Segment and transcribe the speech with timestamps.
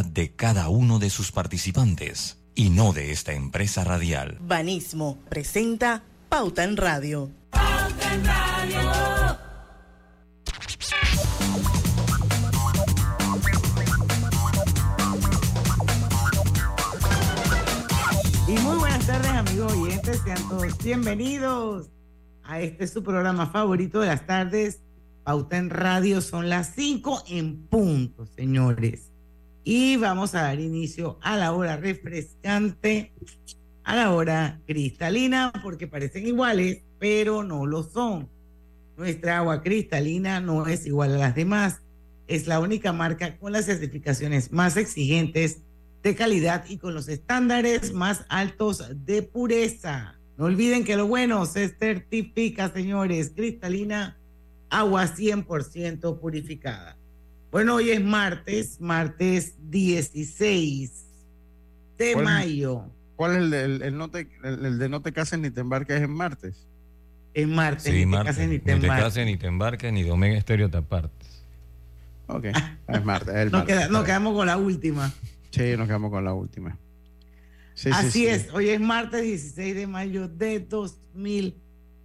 [0.00, 4.38] de cada uno de sus participantes y no de esta empresa radial.
[4.40, 7.30] Banismo presenta Pauta en Radio.
[7.50, 8.80] Pauta en Radio.
[18.48, 21.90] Y muy buenas tardes amigos oyentes, sean todos bienvenidos
[22.44, 24.80] a este su programa favorito de las tardes,
[25.22, 26.22] Pauta en Radio.
[26.22, 29.11] Son las 5 en punto, señores.
[29.64, 33.12] Y vamos a dar inicio a la hora refrescante,
[33.84, 38.28] a la hora cristalina, porque parecen iguales, pero no lo son.
[38.96, 41.80] Nuestra agua cristalina no es igual a las demás.
[42.26, 45.58] Es la única marca con las certificaciones más exigentes
[46.02, 50.18] de calidad y con los estándares más altos de pureza.
[50.36, 54.18] No olviden que lo bueno se certifica, señores, cristalina,
[54.70, 56.96] agua 100% purificada.
[57.52, 61.04] Bueno, hoy es martes, martes 16
[61.98, 62.86] de mayo.
[63.14, 66.00] ¿Cuál es el, de, el, no te, el, de no te cases ni te embarques
[66.00, 66.66] en martes?
[67.34, 68.90] En martes, sí, ni martes, te cases ni te embarques.
[68.90, 71.44] Ni te cases ni te embarques, ni de Omega Estéreo te apartes.
[72.26, 72.46] Ok,
[72.88, 73.34] es martes.
[73.34, 75.12] El nos, martes queda, nos quedamos con la última.
[75.50, 76.78] Sí, nos quedamos con la última.
[77.74, 81.54] Sí, Así sí, es, hoy es martes 16 de mayo de 2000.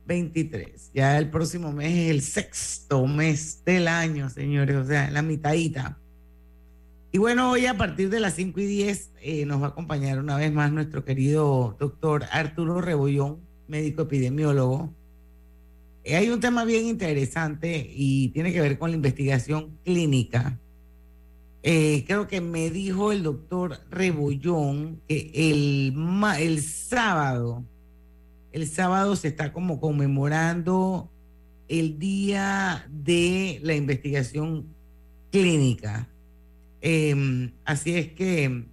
[0.08, 0.92] 23.
[0.94, 6.00] Ya el próximo mes es el sexto mes del año, señores, o sea, la mitadita.
[7.12, 10.20] Y bueno, hoy a partir de las 5 y 10 eh, nos va a acompañar
[10.20, 14.94] una vez más nuestro querido doctor Arturo Rebollón, médico epidemiólogo.
[16.04, 20.60] Eh, hay un tema bien interesante y tiene que ver con la investigación clínica.
[21.64, 25.94] Eh, creo que me dijo el doctor Rebollón que el,
[26.40, 27.66] el sábado
[28.52, 31.10] el sábado se está como conmemorando
[31.68, 34.68] el día de la investigación
[35.32, 36.08] clínica.
[36.82, 38.66] Em, así es que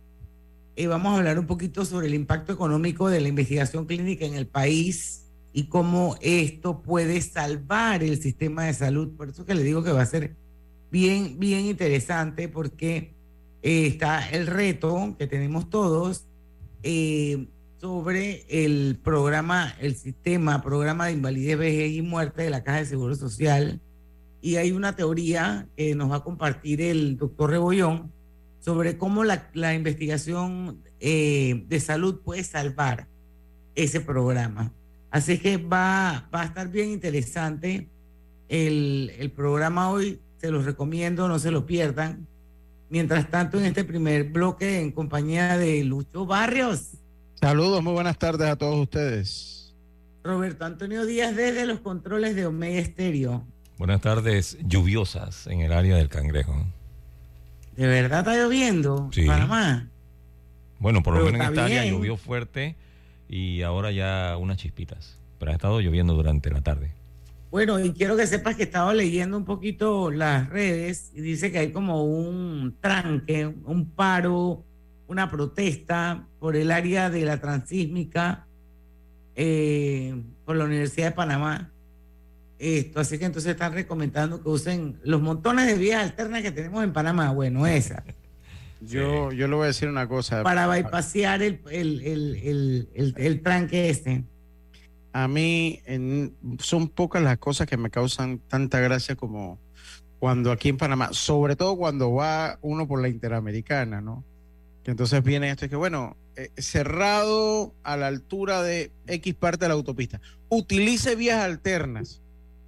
[0.76, 4.34] eh, vamos a hablar un poquito sobre el impacto económico de la investigación clínica en
[4.34, 9.16] el país y cómo esto puede salvar el sistema de salud.
[9.16, 10.34] Por eso que le digo que va a ser
[10.90, 13.14] bien, bien interesante porque
[13.62, 16.26] eh, está el reto que tenemos todos
[16.82, 17.46] eh,
[17.80, 22.86] sobre el programa, el sistema, programa de invalidez, vejez y muerte de la Caja de
[22.86, 23.80] Seguro Social.
[24.40, 28.12] Y hay una teoría que nos va a compartir el doctor Rebollón
[28.60, 33.06] sobre cómo la, la investigación eh, de salud puede salvar
[33.74, 34.72] ese programa.
[35.10, 37.88] Así que va, va a estar bien interesante
[38.48, 40.20] el, el programa hoy.
[40.38, 42.26] Se los recomiendo, no se lo pierdan.
[42.90, 47.03] Mientras tanto, en este primer bloque, en compañía de Lucho Barrios.
[47.40, 49.74] Saludos, muy buenas tardes a todos ustedes.
[50.22, 53.44] Roberto Antonio Díaz desde los controles de Omega Estéreo.
[53.76, 56.54] Buenas tardes, lluviosas en el área del Cangrejo.
[57.76, 59.10] ¿De verdad está lloviendo?
[59.12, 59.26] Sí.
[59.26, 59.88] Panamá.
[60.78, 62.76] Bueno, por lo menos en esta área llovió fuerte
[63.28, 65.18] y ahora ya unas chispitas.
[65.38, 66.92] Pero ha estado lloviendo durante la tarde.
[67.50, 71.58] Bueno, y quiero que sepas que estaba leyendo un poquito las redes y dice que
[71.58, 74.64] hay como un tranque, un paro
[75.06, 78.46] una protesta por el área de la transísmica
[79.36, 81.70] eh, por la Universidad de Panamá.
[82.58, 86.82] Esto, así que entonces están recomendando que usen los montones de vías alternas que tenemos
[86.84, 87.32] en Panamá.
[87.32, 88.04] Bueno, esa.
[88.80, 90.42] Yo, yo le voy a decir una cosa.
[90.42, 94.24] Para bypasear el, el, el, el, el tranque este.
[95.14, 95.80] A mí
[96.58, 99.58] son pocas las cosas que me causan tanta gracia como
[100.18, 104.24] cuando aquí en Panamá, sobre todo cuando va uno por la Interamericana, ¿no?
[104.84, 109.64] Que entonces viene esto y que, bueno, eh, cerrado a la altura de X parte
[109.64, 110.20] de la autopista.
[110.50, 112.20] Utilice vías alternas.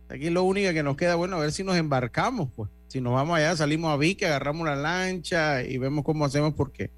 [0.09, 2.71] Aquí lo único que nos queda, bueno, a ver si nos embarcamos, pues.
[2.89, 6.91] Si nos vamos allá, salimos a Vique, agarramos la lancha y vemos cómo hacemos, porque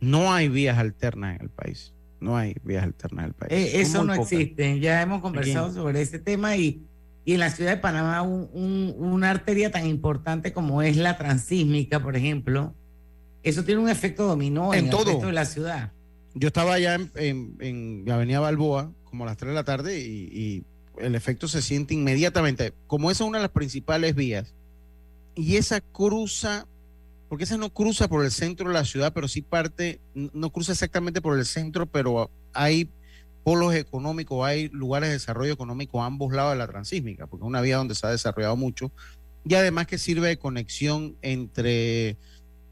[0.00, 1.92] no hay vías alternas en el país.
[2.18, 3.52] No hay vías alternas en el país.
[3.52, 4.80] Eh, eso no existe.
[4.80, 6.82] Ya hemos conversado sobre ese tema y,
[7.24, 12.16] y en la ciudad de Panamá una arteria tan importante como es la transísmica, por
[12.16, 12.74] ejemplo,
[13.46, 15.02] eso tiene un efecto dominó en, todo.
[15.02, 15.92] el resto de la ciudad.
[16.34, 20.00] Yo estaba allá en, en, la Avenida Balboa, como a las 3 de la tarde,
[20.00, 20.64] y,
[20.98, 22.72] el efecto se siente inmediatamente.
[22.86, 24.54] Como esa es una de las principales vías,
[25.34, 26.66] y esa cruza,
[27.28, 30.72] porque esa no cruza por el centro de la ciudad, pero sí parte, no cruza
[30.72, 32.88] exactamente por el centro, pero hay
[33.44, 37.48] polos económicos, hay lugares de desarrollo económico a ambos lados de la transísmica, porque es
[37.48, 38.90] una vía donde se ha desarrollado mucho,
[39.44, 42.16] y además que sirve de conexión entre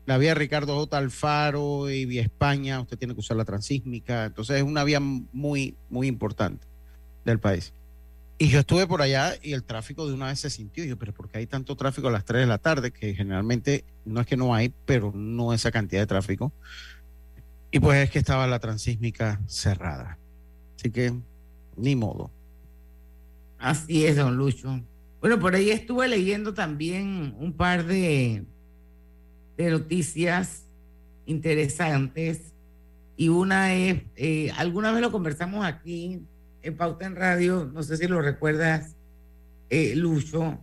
[0.07, 0.99] la vía Ricardo J.
[0.99, 5.77] Alfaro y vía España, usted tiene que usar la transísmica, entonces es una vía muy,
[5.89, 6.67] muy importante
[7.25, 7.73] del país.
[8.37, 10.85] Y yo estuve por allá y el tráfico de una vez se sintió.
[10.85, 12.91] yo, pero ¿por qué hay tanto tráfico a las 3 de la tarde?
[12.91, 16.53] Que generalmente no es que no hay, pero no esa cantidad de tráfico.
[17.71, 20.19] Y pues es que estaba la transísmica cerrada.
[20.77, 21.15] Así que,
[21.77, 22.31] ni modo.
[23.59, 24.81] Así es, don Lucho.
[25.21, 28.45] Bueno, por ahí estuve leyendo también un par de,
[29.57, 30.65] de noticias
[31.27, 32.53] interesantes.
[33.17, 36.23] Y una es, eh, alguna vez lo conversamos aquí
[36.63, 38.97] en Pauta en Radio, no sé si lo recuerdas,
[39.71, 40.59] eh, Lucho,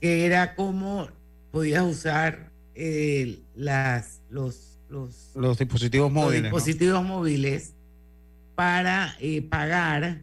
[0.00, 1.08] que era cómo
[1.50, 6.44] podías usar eh, las, los, los, dispositivos móviles.
[6.44, 7.74] dispositivos móviles
[8.54, 9.16] para
[9.50, 10.22] pagar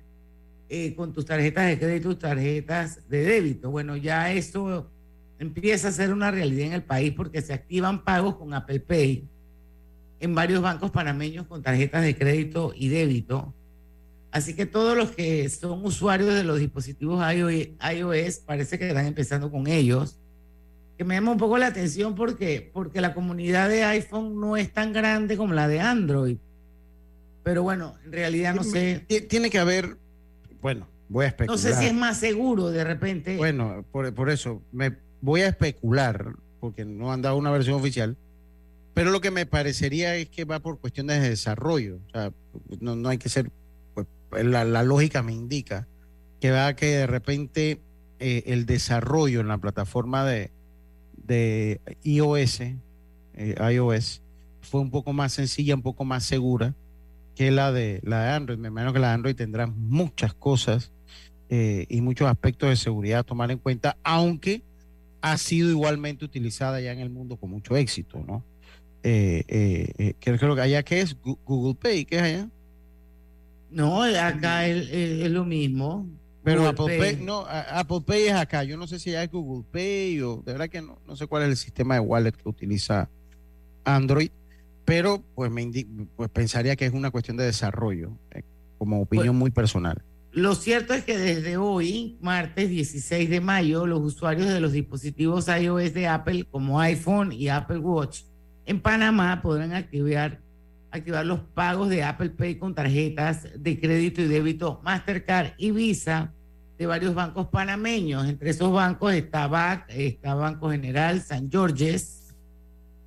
[0.71, 3.71] eh, con tus tarjetas de crédito, tus tarjetas de débito.
[3.71, 4.87] Bueno, ya eso
[5.39, 9.27] empieza a ser una realidad en el país porque se activan pagos con Apple Pay
[10.19, 13.53] en varios bancos panameños con tarjetas de crédito y débito.
[14.31, 19.49] Así que todos los que son usuarios de los dispositivos iOS parece que están empezando
[19.49, 20.19] con ellos.
[20.97, 24.71] Que me llama un poco la atención porque, porque la comunidad de iPhone no es
[24.71, 26.37] tan grande como la de Android.
[27.41, 29.05] Pero bueno, en realidad no sé.
[29.29, 29.97] Tiene que haber
[30.61, 31.57] bueno, voy a especular.
[31.57, 33.37] No sé si es más seguro de repente.
[33.37, 38.17] Bueno, por, eso, me voy a especular, porque no han dado una versión oficial,
[38.93, 41.99] pero lo que me parecería es que va por cuestiones de desarrollo.
[42.07, 42.33] O sea,
[42.81, 43.51] no, hay que ser,
[43.93, 44.07] pues,
[44.43, 45.87] la, lógica me indica
[46.41, 47.79] que va a que de repente
[48.19, 50.51] eh, el desarrollo en la plataforma de,
[51.15, 52.75] de iOS, eh,
[53.71, 54.21] iOS,
[54.61, 56.75] fue un poco más sencilla, un poco más segura
[57.35, 58.57] que la de, la de Android.
[58.57, 60.91] Me imagino que la de Android tendrá muchas cosas
[61.49, 64.61] eh, y muchos aspectos de seguridad a tomar en cuenta, aunque
[65.21, 68.43] ha sido igualmente utilizada ya en el mundo con mucho éxito, ¿no?
[69.03, 72.49] Eh, eh, creo, que allá que es Google Pay, ¿qué es allá?
[73.71, 76.07] No, acá es, lo mismo.
[76.43, 77.17] Pero Apple Pay.
[77.17, 78.63] no, Apple Pay es acá.
[78.63, 81.27] Yo no sé si ya es Google Pay o de verdad que no, no sé
[81.27, 83.09] cuál es el sistema de wallet que utiliza
[83.83, 84.31] Android
[84.89, 85.69] pero pues me
[86.15, 88.41] pues pensaría que es una cuestión de desarrollo, eh,
[88.79, 90.03] como opinión muy personal.
[90.31, 95.47] Lo cierto es que desde hoy, martes 16 de mayo, los usuarios de los dispositivos
[95.47, 98.21] iOS de Apple como iPhone y Apple Watch
[98.65, 100.39] en Panamá podrán activar,
[100.91, 106.31] activar los pagos de Apple Pay con tarjetas de crédito y débito Mastercard y Visa
[106.77, 108.27] de varios bancos panameños.
[108.27, 112.35] Entre esos bancos está BAC, está Banco General, San Georges,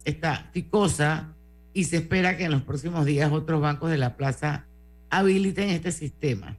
[0.04, 1.32] está Ficosa,
[1.72, 4.66] y se espera que en los próximos días otros bancos de la plaza
[5.08, 6.58] habiliten este sistema.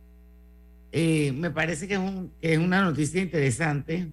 [0.96, 4.10] Eh, me parece que es, un, es una noticia interesante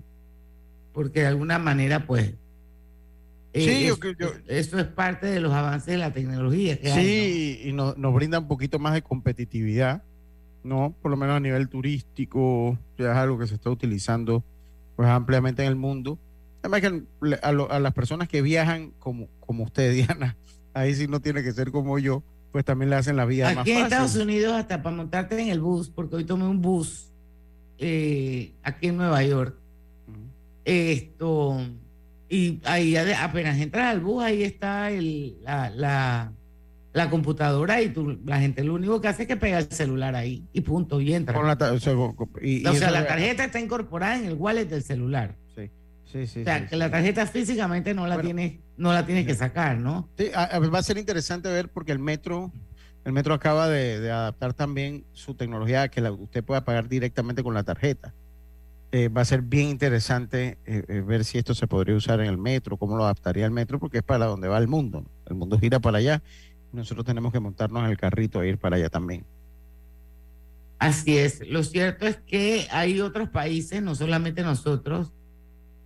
[0.94, 2.32] porque de alguna manera pues
[3.52, 3.92] eh,
[4.46, 6.78] eso es parte de los avances de la tecnología.
[6.82, 10.02] sí, y nos, nos brinda un poquito más de competitividad,
[10.64, 10.94] ¿no?
[11.02, 14.42] Por lo menos a nivel turístico, ya es algo que se está utilizando
[14.96, 16.18] pues ampliamente en el mundo.
[16.62, 20.38] Además que a, a las personas que viajan como, como usted, Diana,
[20.72, 23.56] ahí sí no tiene que ser como yo, pues también le hacen la vida Aquí
[23.56, 23.72] más fácil.
[23.72, 27.10] Aquí en Estados Unidos, hasta para montarte en el bus, porque hoy tomé un bus
[27.78, 29.56] eh, aquí en Nueva York.
[30.64, 31.58] Esto,
[32.28, 36.32] y ahí apenas entras al bus, ahí está el, la,
[36.92, 40.14] la, computadora y tú, la gente lo único que hace es que pega el celular
[40.14, 41.38] ahí y punto, y entra.
[41.40, 45.34] o sea, la tarjeta está incorporada en el wallet del celular.
[45.56, 49.34] Sí, sí, o sea, que la tarjeta físicamente no la tienes, no la tienes que
[49.34, 50.08] sacar, ¿no?
[50.16, 52.50] Sí, va a ser interesante ver porque el metro,
[53.04, 57.52] el metro acaba de, adaptar también su tecnología a que usted pueda pagar directamente con
[57.52, 58.14] la tarjeta.
[58.92, 62.26] Eh, va a ser bien interesante eh, eh, ver si esto se podría usar en
[62.26, 65.04] el metro, cómo lo adaptaría el metro, porque es para donde va el mundo.
[65.26, 66.22] El mundo gira para allá.
[66.72, 69.26] Nosotros tenemos que montarnos en el carrito e ir para allá también.
[70.78, 71.46] Así es.
[71.46, 75.12] Lo cierto es que hay otros países, no solamente nosotros,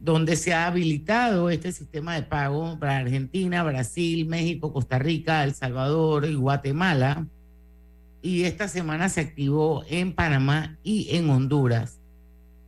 [0.04, 5.54] donde se ha habilitado este sistema de pago para Argentina, Brasil, México, Costa Rica, El
[5.54, 7.26] Salvador y Guatemala.
[8.20, 12.00] Y esta semana se activó en Panamá y en Honduras.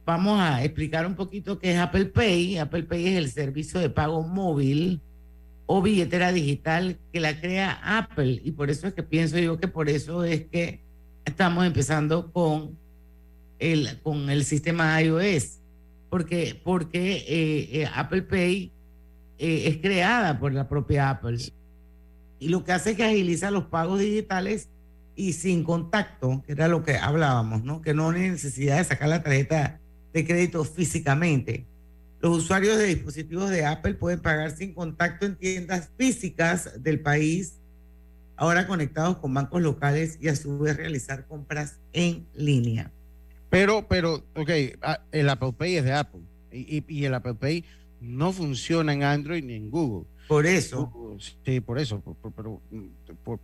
[0.07, 2.57] Vamos a explicar un poquito qué es Apple Pay.
[2.57, 5.03] Apple Pay es el servicio de pago móvil
[5.67, 8.41] o billetera digital que la crea Apple.
[8.45, 10.81] Y por eso es que pienso yo que por eso es que
[11.27, 12.79] estamos empezando con
[13.59, 15.59] el, con el sistema iOS
[16.11, 18.73] porque, porque eh, eh, Apple Pay
[19.39, 21.39] eh, es creada por la propia Apple.
[22.39, 24.69] Y lo que hace es que agiliza los pagos digitales
[25.15, 27.81] y sin contacto, que era lo que hablábamos, ¿no?
[27.81, 29.81] Que no hay necesidad de sacar la tarjeta
[30.13, 31.67] de crédito físicamente.
[32.21, 37.59] Los usuarios de dispositivos de Apple pueden pagar sin contacto en tiendas físicas del país,
[38.37, 42.93] ahora conectados con bancos locales y a su vez realizar compras en línea.
[43.51, 44.51] Pero, pero, ok,
[44.83, 46.23] ah, el Apple Pay es de Apple
[46.53, 47.65] y, y, el Apple Pay
[48.01, 50.07] no funciona en Android ni en Google.
[50.29, 51.17] Por eso.
[51.45, 52.03] Sí, por eso.
[52.35, 52.61] pero,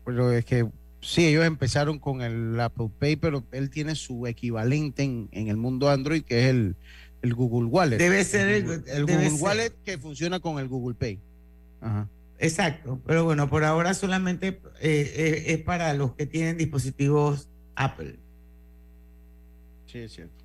[0.05, 0.67] pero es que
[1.01, 5.57] sí, ellos empezaron con el Apple Pay, pero él tiene su equivalente en, en el
[5.57, 6.77] mundo Android, que es el,
[7.23, 7.99] el Google Wallet.
[7.99, 8.65] Debe ser el,
[9.07, 11.19] Google Wallet que funciona con el Google Pay.
[11.81, 12.09] Ajá.
[12.43, 18.19] Exacto, pero bueno, por ahora solamente eh, eh, es para los que tienen dispositivos Apple.
[19.93, 20.43] Sí, es cierto.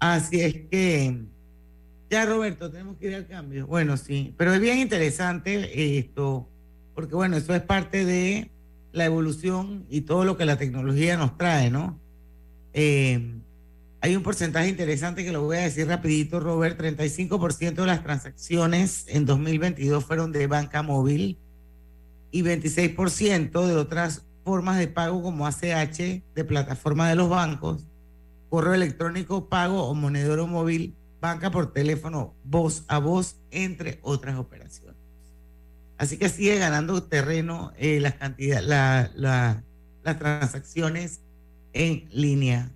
[0.00, 1.22] Así es que,
[2.10, 3.68] ya Roberto, tenemos que ir al cambio.
[3.68, 6.48] Bueno, sí, pero es bien interesante esto,
[6.96, 8.50] porque bueno, eso es parte de
[8.90, 12.00] la evolución y todo lo que la tecnología nos trae, ¿no?
[12.72, 13.36] Eh,
[14.00, 16.78] hay un porcentaje interesante que lo voy a decir rapidito, Robert.
[16.78, 21.38] 35% de las transacciones en 2022 fueron de banca móvil
[22.32, 25.98] y 26% de otras formas de pago como ACH,
[26.34, 27.86] de plataforma de los bancos,
[28.54, 34.94] correo electrónico, pago o monedero móvil, banca por teléfono, voz a voz, entre otras operaciones.
[35.98, 41.20] Así que sigue ganando terreno eh, las cantidades, las transacciones
[41.72, 42.70] en línea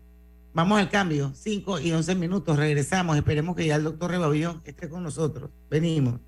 [0.52, 4.88] Vamos al cambio, 5 y 11 minutos, regresamos, esperemos que ya el doctor Rebabillón esté
[4.88, 5.50] con nosotros.
[5.70, 6.18] Venimos.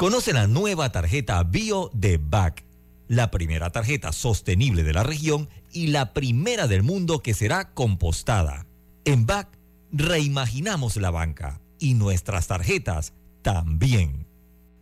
[0.00, 2.64] Conoce la nueva tarjeta Bio de BAC,
[3.06, 8.64] la primera tarjeta sostenible de la región y la primera del mundo que será compostada.
[9.04, 9.58] En BAC
[9.92, 14.26] reimaginamos la banca y nuestras tarjetas también.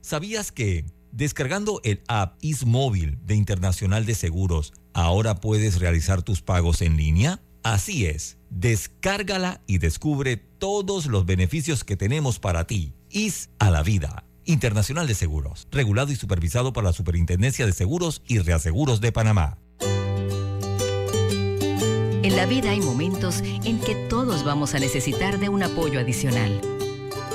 [0.02, 6.80] ¿Sabías que Descargando el app IsMóvil de Internacional de Seguros, ¿ahora puedes realizar tus pagos
[6.80, 7.42] en línea?
[7.64, 12.92] Así es, descárgala y descubre todos los beneficios que tenemos para ti.
[13.10, 14.27] IS a la vida.
[14.48, 19.58] Internacional de Seguros, regulado y supervisado por la Superintendencia de Seguros y Reaseguros de Panamá.
[22.22, 26.62] En la vida hay momentos en que todos vamos a necesitar de un apoyo adicional.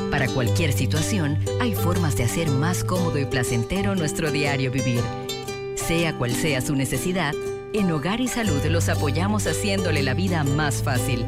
[0.10, 5.02] Para cualquier situación, hay formas de hacer más cómodo y placentero nuestro diario vivir.
[5.76, 7.36] Sea cual sea su necesidad,
[7.74, 11.28] en Hogar y Salud los apoyamos haciéndole la vida más fácil,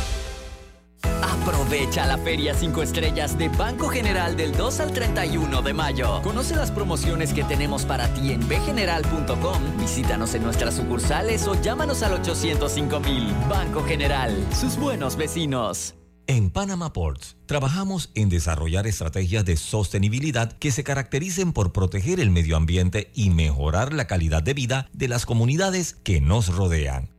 [1.03, 6.21] Aprovecha la Feria 5 Estrellas de Banco General del 2 al 31 de mayo.
[6.21, 9.77] Conoce las promociones que tenemos para ti en bgeneral.com.
[9.79, 13.33] Visítanos en nuestras sucursales o llámanos al 805 mil.
[13.49, 15.95] Banco General, sus buenos vecinos.
[16.27, 22.29] En Panama Ports trabajamos en desarrollar estrategias de sostenibilidad que se caractericen por proteger el
[22.29, 27.09] medio ambiente y mejorar la calidad de vida de las comunidades que nos rodean.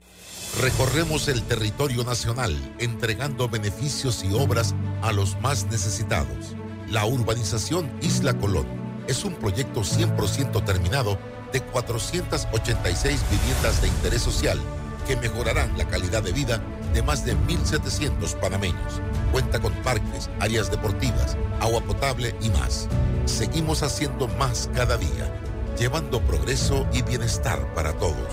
[0.61, 6.54] Recorremos el territorio nacional entregando beneficios y obras a los más necesitados.
[6.88, 8.66] La urbanización Isla Colón
[9.09, 11.18] es un proyecto 100% terminado
[11.54, 14.61] de 486 viviendas de interés social
[15.06, 19.00] que mejorarán la calidad de vida de más de 1.700 panameños.
[19.32, 22.88] Cuenta con parques, áreas deportivas, agua potable y más.
[23.25, 25.35] Seguimos haciendo más cada día,
[25.78, 28.28] llevando progreso y bienestar para todos.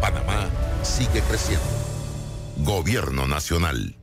[0.00, 0.48] Panamá
[0.82, 1.66] sigue creciendo.
[2.58, 3.96] Gobierno Nacional.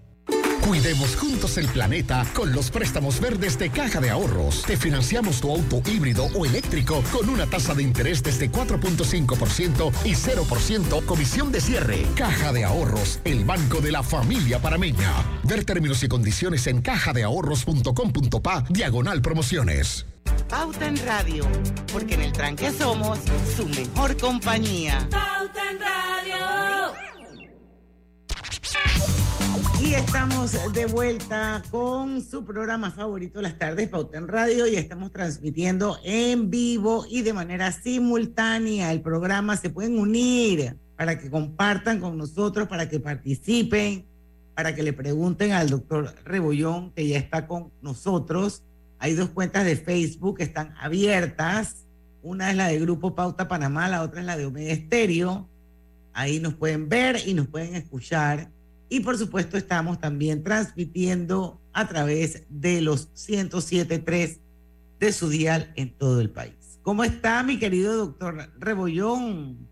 [0.68, 4.64] Cuidemos juntos el planeta con los préstamos verdes de Caja de Ahorros.
[4.64, 10.14] Te financiamos tu auto híbrido o eléctrico con una tasa de interés desde 4.5% y
[10.14, 12.06] 0% comisión de cierre.
[12.16, 15.14] Caja de Ahorros, el banco de la familia parameña.
[15.44, 20.06] Ver términos y condiciones en cajadeahorros.com.pa, diagonal promociones.
[20.50, 21.46] Pauta en Radio,
[21.92, 23.20] porque en el tranque somos
[23.56, 25.08] su mejor compañía.
[25.12, 26.94] Pauta en Radio.
[29.82, 35.12] Y estamos de vuelta con su programa favorito las tardes, Pauta en Radio, y estamos
[35.12, 39.56] transmitiendo en vivo y de manera simultánea el programa.
[39.56, 44.06] Se pueden unir para que compartan con nosotros, para que participen,
[44.56, 48.64] para que le pregunten al doctor Rebollón, que ya está con nosotros.
[49.00, 51.86] Hay dos cuentas de Facebook que están abiertas
[52.22, 55.48] Una es la de Grupo Pauta Panamá, la otra es la de Omega Estéreo.
[56.14, 58.50] Ahí nos pueden ver y nos pueden escuchar.
[58.90, 64.40] Y por supuesto estamos también transmitiendo a través de los 107.3
[65.00, 66.80] de su dial en todo el país.
[66.82, 69.68] ¿Cómo está mi querido doctor Rebollón?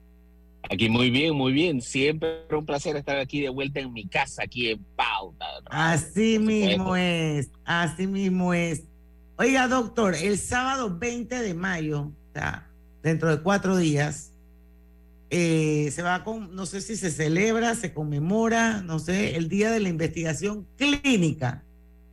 [0.69, 1.81] Aquí muy bien, muy bien.
[1.81, 5.45] Siempre un placer estar aquí de vuelta en mi casa, aquí en Pauta.
[5.65, 8.83] Así mismo es, así mismo es.
[9.37, 12.69] Oiga, doctor, el sábado 20 de mayo, o sea,
[13.03, 14.31] dentro de cuatro días,
[15.29, 19.71] eh, se va con, no sé si se celebra, se conmemora, no sé, el Día
[19.71, 21.63] de la Investigación Clínica.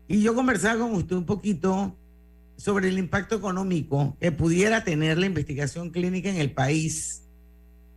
[0.09, 1.97] Y yo conversaba con usted un poquito
[2.57, 7.23] sobre el impacto económico que pudiera tener la investigación clínica en el país,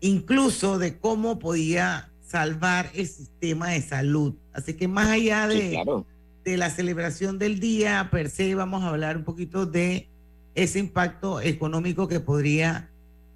[0.02, 4.36] incluso de cómo podía salvar el sistema de salud.
[4.54, 5.84] Así que más allá de,
[6.46, 10.08] de la celebración del día per se, vamos a hablar un poquito de
[10.54, 12.92] ese impacto económico que podría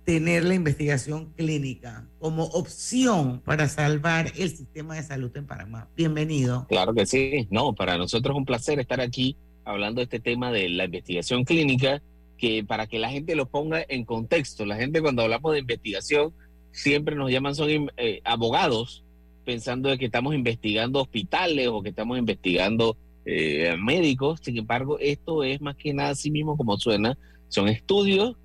[0.06, 5.90] tener la investigación clínica como opción para salvar el sistema de salud en Panamá.
[5.98, 6.68] Bienvenido.
[6.70, 7.48] Claro que sí.
[7.50, 9.36] No, para nosotros es un placer estar aquí
[9.66, 12.04] hablando de este tema de la investigación clínica,
[12.38, 16.32] que para que la gente lo ponga en contexto, la gente cuando hablamos de investigación
[16.72, 19.04] siempre nos llaman son eh, abogados
[19.50, 24.40] pensando de que estamos investigando hospitales o que estamos investigando eh, médicos.
[24.44, 27.18] Sin embargo, esto es más que nada así mismo como suena.
[27.48, 28.36] Son estudios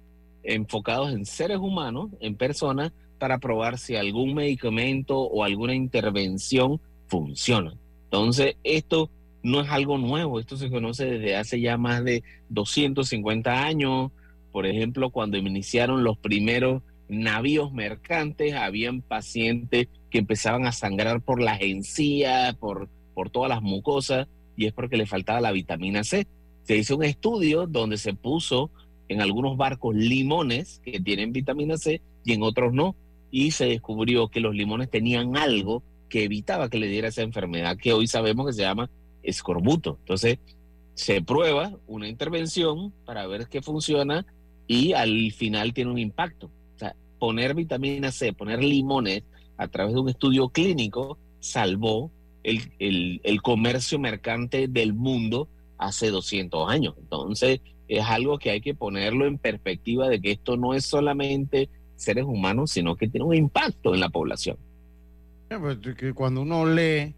[0.43, 7.75] enfocados en seres humanos, en personas, para probar si algún medicamento o alguna intervención funciona.
[8.05, 9.11] Entonces, esto
[9.43, 14.11] no es algo nuevo, esto se conoce desde hace ya más de 250 años.
[14.53, 21.43] Por ejemplo, cuando iniciaron los primeros navíos mercantes, habían pacientes que empezaban a sangrar por
[21.43, 26.29] las encías, por, por todas las mucosas, y es porque le faltaba la vitamina C.
[26.63, 28.71] Se hizo un estudio donde se puso
[29.09, 32.95] en algunos barcos limones que tienen vitamina C y en otros no,
[33.33, 37.77] y se descubrió que los limones tenían algo que evitaba que le diera esa enfermedad
[37.77, 38.89] que hoy sabemos que se llama
[39.25, 39.97] escorbuto.
[40.03, 40.39] Entonces,
[40.95, 44.25] se prueba una intervención para ver qué funciona
[44.69, 46.53] y al final tiene un impacto.
[46.77, 49.25] O sea, poner vitamina C, poner limones
[49.57, 52.11] a través de un estudio clínico salvó
[52.43, 56.95] el, el, comercio mercante del mundo hace 200 años.
[56.99, 61.69] Entonces, es algo que hay que ponerlo en perspectiva de que esto no es solamente
[61.97, 64.57] seres humanos, sino que tiene un impacto en la población.
[65.49, 65.79] Pues,
[66.15, 67.15] cuando uno lee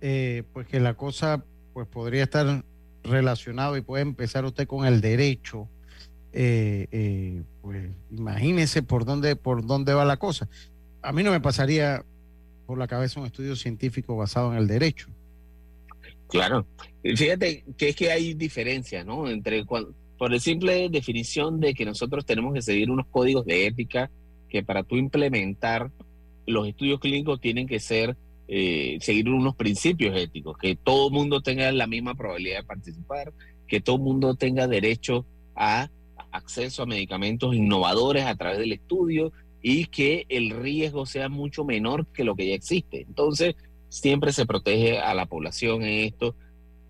[0.00, 1.42] eh, pues que la cosa
[1.72, 2.62] pues podría estar
[3.02, 5.68] relacionado y puede empezar usted con el derecho.
[6.32, 10.48] Eh, eh, pues imagínese por dónde, por dónde va la cosa.
[11.04, 12.04] A mí no me pasaría
[12.66, 15.08] por la cabeza un estudio científico basado en el derecho.
[16.28, 16.66] Claro,
[17.02, 19.28] fíjate que es que hay diferencias, ¿no?
[19.28, 24.10] Entre por la simple definición de que nosotros tenemos que seguir unos códigos de ética
[24.48, 25.90] que para tú implementar
[26.46, 31.70] los estudios clínicos tienen que ser eh, seguir unos principios éticos, que todo mundo tenga
[31.72, 33.32] la misma probabilidad de participar,
[33.66, 35.24] que todo mundo tenga derecho
[35.56, 35.88] a
[36.30, 39.32] acceso a medicamentos innovadores a través del estudio
[39.66, 43.00] y que el riesgo sea mucho menor que lo que ya existe.
[43.00, 43.54] Entonces,
[43.88, 46.36] siempre se protege a la población en esto,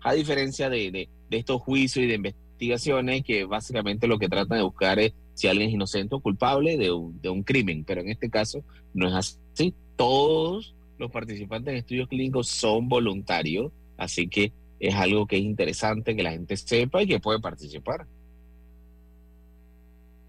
[0.01, 4.63] a diferencia de, de, estos juicios y de investigaciones que básicamente lo que tratan de
[4.65, 8.09] buscar es si alguien es inocente o culpable de un, de un crimen, pero en
[8.09, 8.61] este caso
[8.93, 9.73] no es así.
[9.95, 16.13] Todos los participantes en estudios clínicos son voluntarios, así que es algo que es interesante
[16.13, 18.05] que la gente sepa y que puede participar.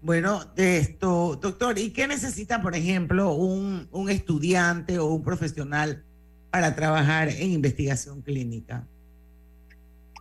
[0.01, 6.03] Bueno, de esto, doctor, ¿y qué necesita, por ejemplo, un, un estudiante o un profesional
[6.51, 8.87] para trabajar en investigación clínica?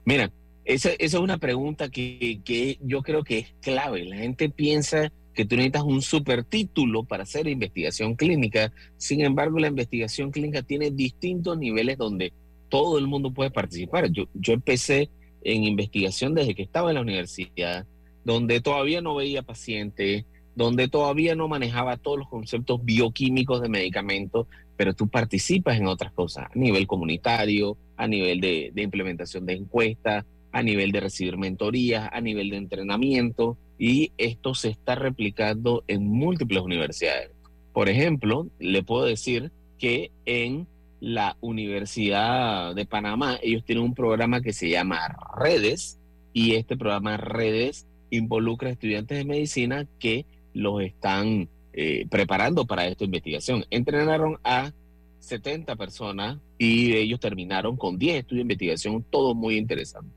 [0.05, 0.31] Mira,
[0.65, 4.05] esa, esa es una pregunta que, que yo creo que es clave.
[4.05, 8.73] La gente piensa que tú necesitas un super título para hacer investigación clínica.
[8.97, 12.33] Sin embargo, la investigación clínica tiene distintos niveles donde
[12.69, 14.11] todo el mundo puede participar.
[14.11, 15.11] Yo, yo empecé
[15.43, 17.87] en investigación desde que estaba en la universidad,
[18.27, 20.25] donde todavía no veía pacientes,
[20.57, 26.11] donde todavía no manejaba todos los conceptos bioquímicos de medicamentos, pero tú participas en otras
[26.11, 32.09] cosas, a nivel comunitario, a nivel de, implementación de encuestas, a nivel de recibir mentorías,
[32.13, 37.31] a nivel de entrenamiento y esto se está replicando en múltiples universidades.
[37.73, 40.67] Por ejemplo, le puedo decir que en
[40.99, 46.01] la Universidad de Panamá ellos tienen un programa que se llama Redes
[46.33, 52.87] y este programa Redes involucra a estudiantes de medicina que los están eh, preparando para
[52.87, 53.65] esta investigación.
[53.71, 54.73] Entrenaron a
[55.21, 60.11] 70 personas y ellos terminaron con 10 estudios de investigación, todo muy interesante.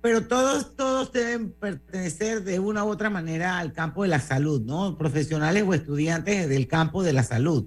[0.00, 4.62] pero todos, todos deben pertenecer de una u otra manera al campo de la salud,
[4.62, 4.96] ¿no?
[4.96, 7.66] Profesionales o estudiantes del campo de la salud.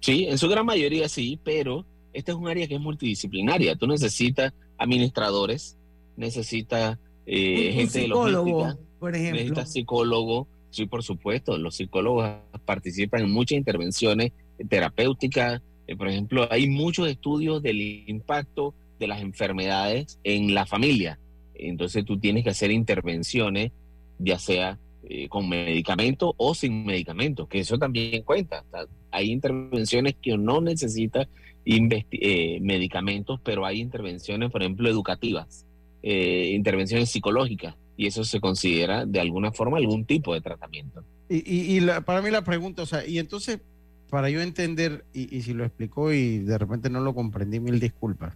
[0.00, 3.76] Sí, en su gran mayoría sí, pero esta es un área que es multidisciplinaria.
[3.76, 5.76] Tú necesitas administradores,
[6.16, 9.36] necesitas eh, gente psicólogo, de por ejemplo.
[9.36, 11.56] Necesitas psicólogo, sí, por supuesto.
[11.58, 12.30] Los psicólogos
[12.64, 14.32] participan en muchas intervenciones
[14.68, 15.62] terapéuticas.
[15.86, 21.18] Eh, por ejemplo, hay muchos estudios del impacto de las enfermedades en la familia.
[21.54, 23.72] Entonces tú tienes que hacer intervenciones,
[24.18, 28.64] ya sea eh, con medicamentos o sin medicamentos, que eso también cuenta.
[29.10, 31.26] Hay intervenciones que no necesita
[31.64, 35.66] eh, medicamentos, pero hay intervenciones, por ejemplo, educativas,
[36.02, 41.04] eh, intervenciones psicológicas, y eso se considera de alguna forma algún tipo de tratamiento.
[41.28, 43.60] Y, para mí la pregunta, o sea, y entonces,
[44.08, 48.34] para yo entender, y, si lo explicó y de repente no lo comprendí, mil disculpas,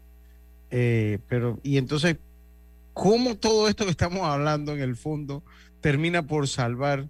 [0.71, 2.17] pero, y entonces,
[2.93, 5.43] ¿cómo todo esto que estamos hablando en el fondo
[5.85, 7.01] termina por salvar,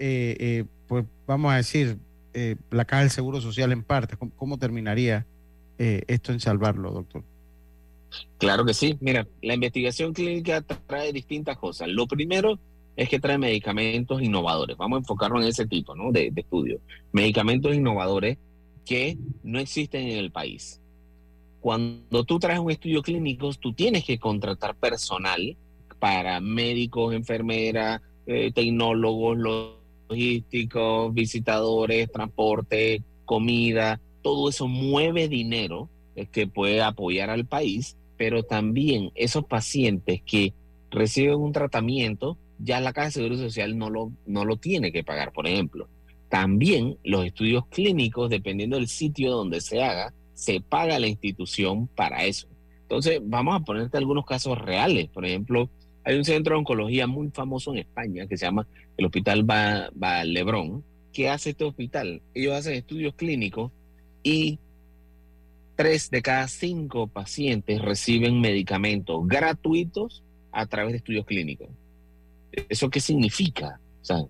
[0.00, 1.96] eh, eh, pues vamos a decir,
[2.34, 4.16] eh, la caja del Seguro Social en parte?
[4.16, 5.24] ¿Cómo, terminaría
[5.78, 7.22] esto en salvarlo, doctor?
[8.38, 8.96] Claro que sí.
[9.00, 11.88] Mira, la investigación clínica trae distintas cosas.
[11.88, 12.58] Lo primero
[12.96, 14.76] es que trae medicamentos innovadores.
[14.76, 16.12] Vamos a enfocarnos en ese tipo ¿no?
[16.12, 16.80] de, de estudios.
[17.12, 18.38] Medicamentos innovadores
[18.84, 20.80] que no existen en el país.
[21.60, 25.56] Cuando tú traes un estudio clínico, tú tienes que contratar personal
[25.98, 29.36] para médicos, enfermeras, eh, tecnólogos,
[30.08, 35.88] logísticos, visitadores, transporte, comida, todo eso mueve dinero
[36.32, 40.54] que puede apoyar al país, pero también esos pacientes que
[40.90, 45.04] reciben un tratamiento, ya la Caja de Seguro Social no lo, no lo tiene que
[45.04, 45.88] pagar, por ejemplo.
[46.28, 52.24] También los estudios clínicos, dependiendo del sitio donde se haga, se paga la institución para
[52.24, 52.48] eso.
[52.82, 55.08] Entonces, vamos a ponerte algunos casos reales.
[55.08, 55.68] Por ejemplo,
[56.04, 59.46] hay un centro de oncología muy famoso en España que se llama el Hospital
[60.24, 60.84] Lebrón.
[61.12, 62.22] ¿Qué hace este hospital?
[62.34, 63.72] Ellos hacen estudios clínicos
[64.22, 64.58] y
[65.76, 71.68] tres de cada cinco pacientes reciben medicamentos gratuitos a través de estudios clínicos.
[72.68, 73.78] ¿Eso qué significa?
[74.00, 74.24] O sea,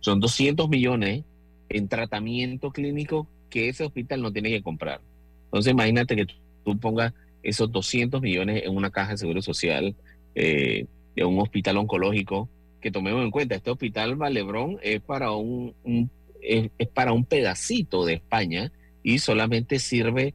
[0.00, 1.24] son 200 millones
[1.68, 5.00] en tratamiento clínico que ese hospital no tiene que comprar.
[5.46, 6.26] Entonces imagínate que
[6.64, 7.12] tú pongas
[7.42, 9.94] esos 200 millones en una caja de seguro social
[10.34, 10.86] eh,
[11.16, 12.48] de un hospital oncológico,
[12.80, 15.74] que tomemos en cuenta, este hospital Valebrón es para un,
[16.40, 20.34] es, para un pedacito de España y solamente sirve,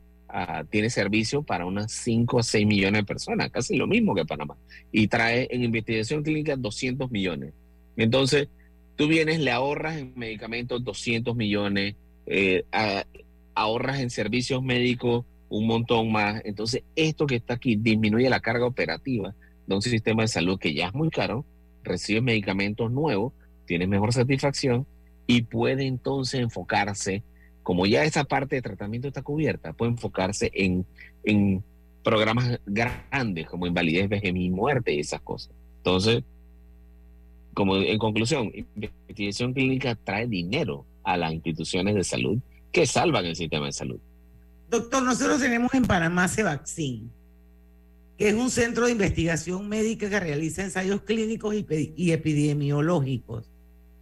[0.70, 4.58] tiene servicio para unas 5 a 6 millones de personas, casi lo mismo que Panamá.
[4.92, 7.54] Y trae en investigación clínica 200 millones.
[7.96, 8.48] Entonces,
[8.96, 12.64] tú vienes, le ahorras en medicamentos 200 millones, eh,
[13.54, 16.42] ahorras en servicios médicos un montón más.
[16.46, 19.36] Entonces, esto que está aquí disminuye la carga operativa
[19.68, 21.46] de un sistema de salud que ya es muy caro,
[21.84, 23.34] recibe medicamentos nuevos,
[23.66, 24.88] tiene mejor satisfacción
[25.28, 27.24] y puede entonces enfocarse,
[27.64, 30.86] como ya esa parte de tratamiento está cubierta, puede enfocarse en,
[31.24, 31.64] en
[32.04, 35.54] programas grandes como invalidez, vejez y muerte y esas cosas.
[35.78, 36.24] Entonces,
[37.54, 42.38] como en conclusión, investigación clínica trae dinero a las instituciones de salud
[42.72, 44.00] que salvan el sistema de salud.
[44.70, 47.12] Doctor, nosotros tenemos en Panamá Cevaccin
[48.18, 53.50] que es un centro de investigación médica que realiza ensayos clínicos y, epidemiológicos.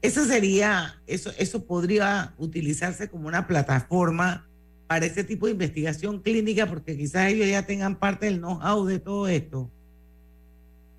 [0.02, 4.48] Eso sería, eso, eso podría utilizarse como una plataforma
[4.88, 9.00] para ese tipo de investigación clínica, porque quizás ellos ya tengan parte del know-how de
[9.00, 9.70] todo esto.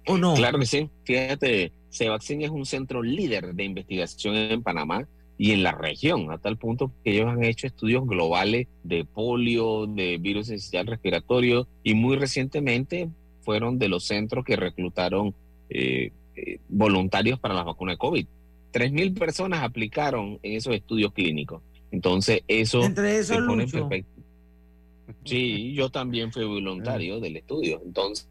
[0.07, 0.35] ¿O no?
[0.35, 0.89] Claro sí.
[1.05, 6.39] Fíjate, Cevaccin es un centro líder de investigación en Panamá y en la región, a
[6.39, 11.95] tal punto que ellos han hecho estudios globales de polio, de virus esencial respiratorio y
[11.95, 13.09] muy recientemente
[13.41, 15.35] fueron de los centros que reclutaron
[15.69, 18.27] eh, eh, voluntarios para la vacuna de COVID.
[18.73, 21.63] 3.000 personas aplicaron en esos estudios clínicos.
[21.91, 24.23] Entonces, eso Entre eso se pone perfecto.
[25.25, 27.83] Sí, yo también fui voluntario del estudio.
[27.85, 28.27] Entonces,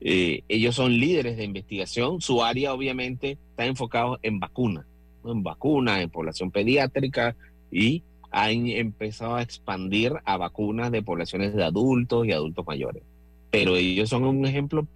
[0.00, 2.20] eh, ellos son líderes de investigación.
[2.20, 4.84] Su área, obviamente, está enfocado en vacunas
[5.24, 7.36] en vacunas, en población pediátrica
[7.70, 13.02] y han empezado a expandir a vacunas de poblaciones de adultos y adultos mayores.
[13.50, 14.86] Pero ellos son un ejemplo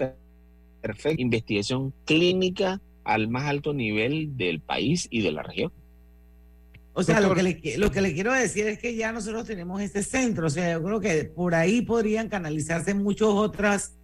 [0.81, 5.73] perfecto, investigación clínica al más alto nivel del país y de la región.
[6.95, 9.81] O sea, lo que, le, lo que le quiero decir es que ya nosotros tenemos
[9.81, 13.95] este centro, o sea, yo creo que por ahí podrían canalizarse muchas otras,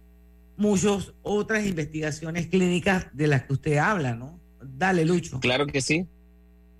[0.57, 4.39] muchas otras investigaciones clínicas de las que usted habla, ¿no?
[4.61, 5.39] Dale, Lucho.
[5.39, 6.07] Claro que sí.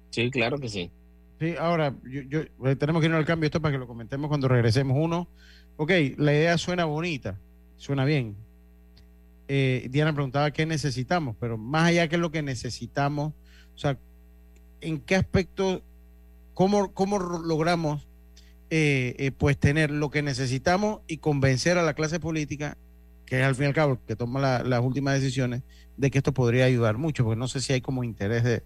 [0.09, 0.89] Sí, claro que sí.
[1.39, 4.47] Sí, ahora, yo, eh, tenemos que ir al cambio esto para que lo comentemos cuando
[4.47, 4.97] regresemos.
[4.99, 5.29] Uno,
[5.77, 7.39] ok, la idea suena bonita,
[7.77, 8.35] suena bien,
[9.51, 13.33] eh, Diana preguntaba qué necesitamos, pero más allá que lo que necesitamos,
[13.73, 13.97] o sea,
[14.79, 15.81] ¿en qué aspecto,
[16.53, 18.07] cómo, cómo logramos
[18.69, 22.77] eh, eh, pues tener lo que necesitamos y convencer a la clase política,
[23.25, 25.63] que es al fin y al cabo que toma las últimas decisiones,
[25.97, 28.61] de que esto podría ayudar mucho, porque no sé si hay como interés de,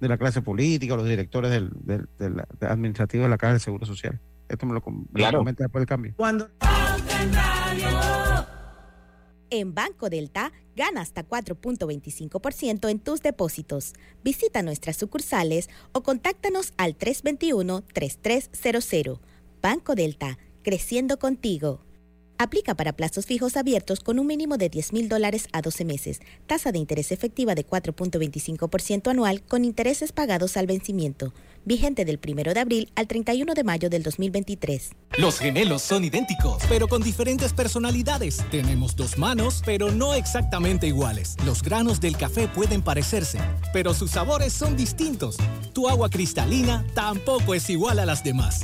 [0.00, 1.70] la clase política o los directores del,
[2.60, 4.20] administrativo de la Caja de Seguro Social.
[4.48, 6.12] Esto me lo, comenta después del cambio.
[6.16, 6.50] Cuando...
[9.56, 13.92] En Banco Delta, gana hasta 4.25% en tus depósitos.
[14.24, 19.20] Visita nuestras sucursales o contáctanos al 321-3300.
[19.62, 21.84] Banco Delta, creciendo contigo.
[22.36, 26.20] Aplica para plazos fijos abiertos con un mínimo de 10 mil dólares a 12 meses.
[26.48, 31.32] Tasa de interés efectiva de 4.25% anual con intereses pagados al vencimiento.
[31.66, 34.90] Vigente del 1 de abril al 31 de mayo del 2023.
[35.18, 38.44] Los gemelos son idénticos, pero con diferentes personalidades.
[38.50, 41.36] Tenemos dos manos, pero no exactamente iguales.
[41.46, 43.38] Los granos del café pueden parecerse,
[43.72, 45.36] pero sus sabores son distintos.
[45.72, 48.62] Tu agua cristalina tampoco es igual a las demás.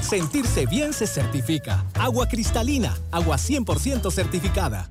[0.00, 1.84] Sentirse bien se certifica.
[1.94, 4.90] Agua cristalina, agua 100% certificada.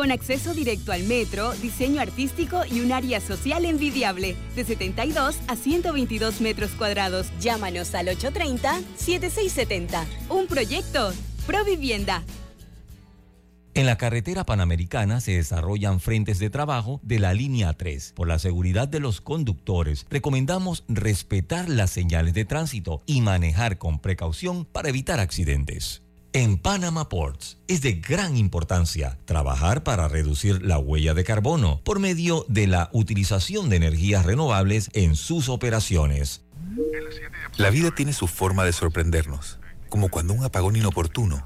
[0.00, 5.56] con acceso directo al metro, diseño artístico y un área social envidiable, de 72 a
[5.56, 7.26] 122 metros cuadrados.
[7.38, 10.06] Llámanos al 830-7670.
[10.30, 11.12] Un proyecto,
[11.46, 12.22] Provivienda.
[13.74, 18.14] En la carretera panamericana se desarrollan frentes de trabajo de la línea 3.
[18.16, 23.98] Por la seguridad de los conductores, recomendamos respetar las señales de tránsito y manejar con
[23.98, 26.00] precaución para evitar accidentes.
[26.32, 31.98] En Panama Ports es de gran importancia trabajar para reducir la huella de carbono por
[31.98, 36.42] medio de la utilización de energías renovables en sus operaciones.
[37.56, 41.44] La vida tiene su forma de sorprendernos, como cuando un apagón inoportuno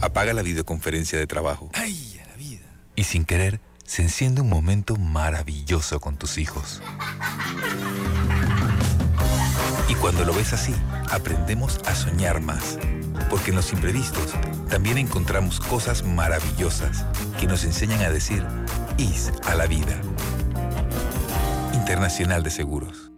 [0.00, 1.70] apaga la videoconferencia de trabajo.
[1.74, 2.66] ¡Ay, la vida!
[2.96, 6.82] Y sin querer, se enciende un momento maravilloso con tus hijos.
[9.88, 10.74] Y cuando lo ves así,
[11.08, 12.76] aprendemos a soñar más.
[13.28, 14.34] Porque en los imprevistos
[14.68, 17.04] también encontramos cosas maravillosas
[17.38, 18.44] que nos enseñan a decir
[18.98, 20.00] IS a la vida.
[21.74, 23.10] Internacional de Seguros.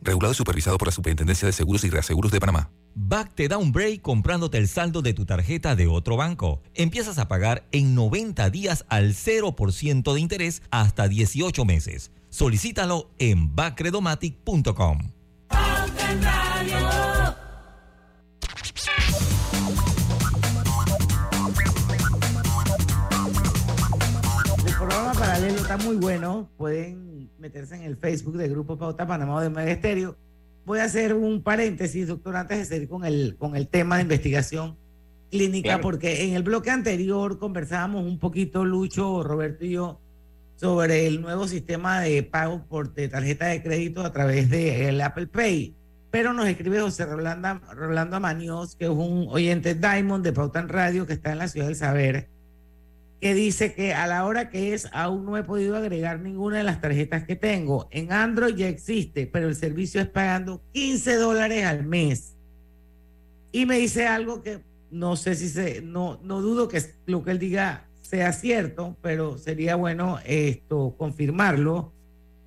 [0.00, 2.70] Regulado y supervisado por la Superintendencia de Seguros y Reaseguros de Panamá.
[2.94, 6.62] BAC te da un break comprándote el saldo de tu tarjeta de otro banco.
[6.74, 12.12] Empiezas a pagar en 90 días al 0% de interés hasta 18 meses.
[12.28, 14.98] Solicítalo en bacredomatic.com.
[25.34, 26.48] paralelo está muy bueno.
[26.56, 30.16] Pueden meterse en el Facebook del Grupo Pauta Panamá de Megesterio
[30.64, 34.02] voy a hacer un paréntesis, doctor, antes de seguir con el, con el tema de
[34.02, 34.76] investigación
[35.32, 40.00] clínica, porque en el bloque anterior conversábamos un poquito, Lucho, Roberto y yo,
[40.54, 45.74] sobre el nuevo sistema de pago por tarjeta de crédito a través del Apple Pay.
[46.12, 51.06] Pero nos escribe José Rolando, Rolando Amaños, que es un oyente Diamond de Pautan Radio
[51.08, 52.28] que está en la ciudad del saber,
[53.20, 56.64] que dice que a la hora que es aún no he podido agregar ninguna de
[56.64, 57.88] las tarjetas que tengo.
[57.90, 62.36] En Android ya existe, pero el servicio es pagando 15 dólares al mes.
[63.52, 67.32] Y me dice algo que no sé si se, no, no dudo que lo que
[67.32, 71.92] él diga sea cierto, pero sería bueno esto confirmarlo,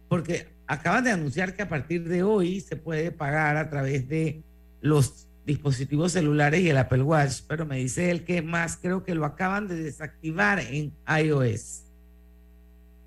[0.08, 4.44] porque acaban de anunciar que a partir de hoy se puede pagar a través de
[4.82, 9.16] los dispositivos celulares y el Apple Watch, pero me dice él que más creo que
[9.16, 11.86] lo acaban de desactivar en iOS.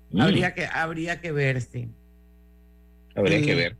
[0.09, 0.21] Mm.
[0.21, 1.87] Habría que habría que ver, sí.
[3.15, 3.77] Habría que ver.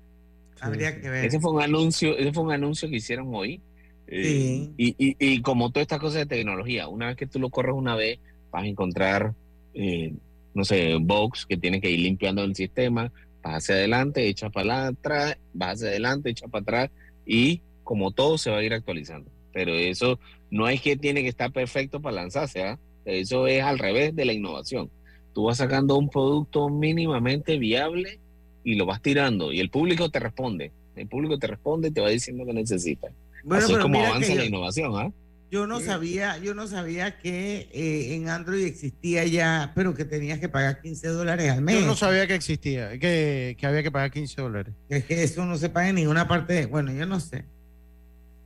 [0.62, 1.26] Habría que ver.
[1.26, 3.60] Ese fue un anuncio, ese fue un anuncio que hicieron hoy.
[4.08, 7.50] Eh, y, y, y, como todas estas cosas de tecnología, una vez que tú lo
[7.50, 8.20] corres una vez,
[8.52, 9.34] vas a encontrar,
[9.74, 10.14] eh,
[10.54, 14.88] no sé, box que tiene que ir limpiando el sistema, vas hacia adelante, echa para
[14.88, 16.90] atrás, vas hacia adelante, echa para atrás,
[17.26, 19.30] y como todo se va a ir actualizando.
[19.52, 20.18] Pero eso
[20.50, 22.80] no es que tiene que estar perfecto para lanzarse, ¿ah?
[23.04, 24.90] eso es al revés de la innovación.
[25.34, 28.22] Tú vas sacando un producto mínimamente viable
[28.64, 30.72] y lo vas tirando y el público te responde.
[30.96, 33.10] El público te responde y te va diciendo que necesita.
[33.44, 34.94] Bueno, Así es como avanza la innovación.
[34.96, 35.12] ¿ah?
[35.52, 40.40] Yo no sabía, yo no sabía que eh, en Android existía ya, pero que tenías
[40.40, 41.82] que pagar 15 dólares al mes.
[41.82, 44.74] Yo no sabía que existía, que, que había que pagar 15 dólares.
[44.88, 46.54] Es que eso no se paga en ninguna parte.
[46.54, 47.44] De, bueno, yo no sé.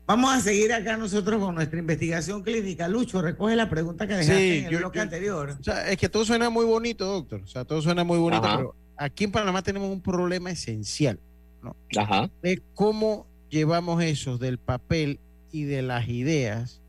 [0.07, 2.87] Vamos a seguir acá nosotros con nuestra investigación clínica.
[2.87, 5.57] Lucho, recoge la pregunta que dejaste en el bloque anterior.
[5.59, 7.41] O sea, es que todo suena muy bonito, doctor.
[7.41, 11.19] O sea, todo suena muy bonito, pero aquí en Panamá tenemos un problema esencial,
[11.63, 11.75] ¿no?
[11.97, 12.29] Ajá.
[12.43, 15.19] De cómo llevamos eso del papel
[15.51, 16.81] y de las ideas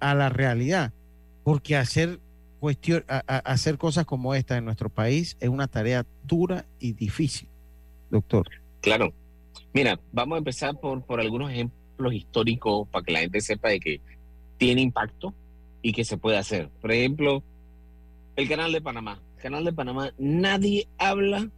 [0.00, 0.92] a la realidad.
[1.44, 2.18] Porque hacer,
[2.58, 7.46] cuestión, hacer cosas como esta en nuestro país es una tarea dura y difícil,
[8.10, 8.48] doctor.
[8.80, 9.12] Claro.
[9.72, 13.80] Mira, vamos a empezar por, por algunos ejemplos históricos para que la gente sepa de
[13.80, 14.00] que
[14.58, 15.34] tiene impacto
[15.82, 16.68] y que se puede hacer.
[16.80, 17.42] Por ejemplo,
[18.36, 19.20] el canal de Panamá.
[19.36, 21.50] El canal de Panamá, nadie habla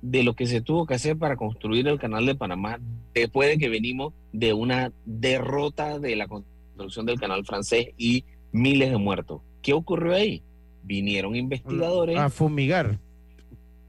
[0.00, 2.80] de lo que se tuvo que hacer para construir el canal de Panamá
[3.14, 8.90] después de que venimos de una derrota de la construcción del canal francés y miles
[8.90, 9.42] de muertos.
[9.62, 10.42] ¿Qué ocurrió ahí?
[10.82, 12.16] Vinieron investigadores.
[12.16, 12.98] A fumigar.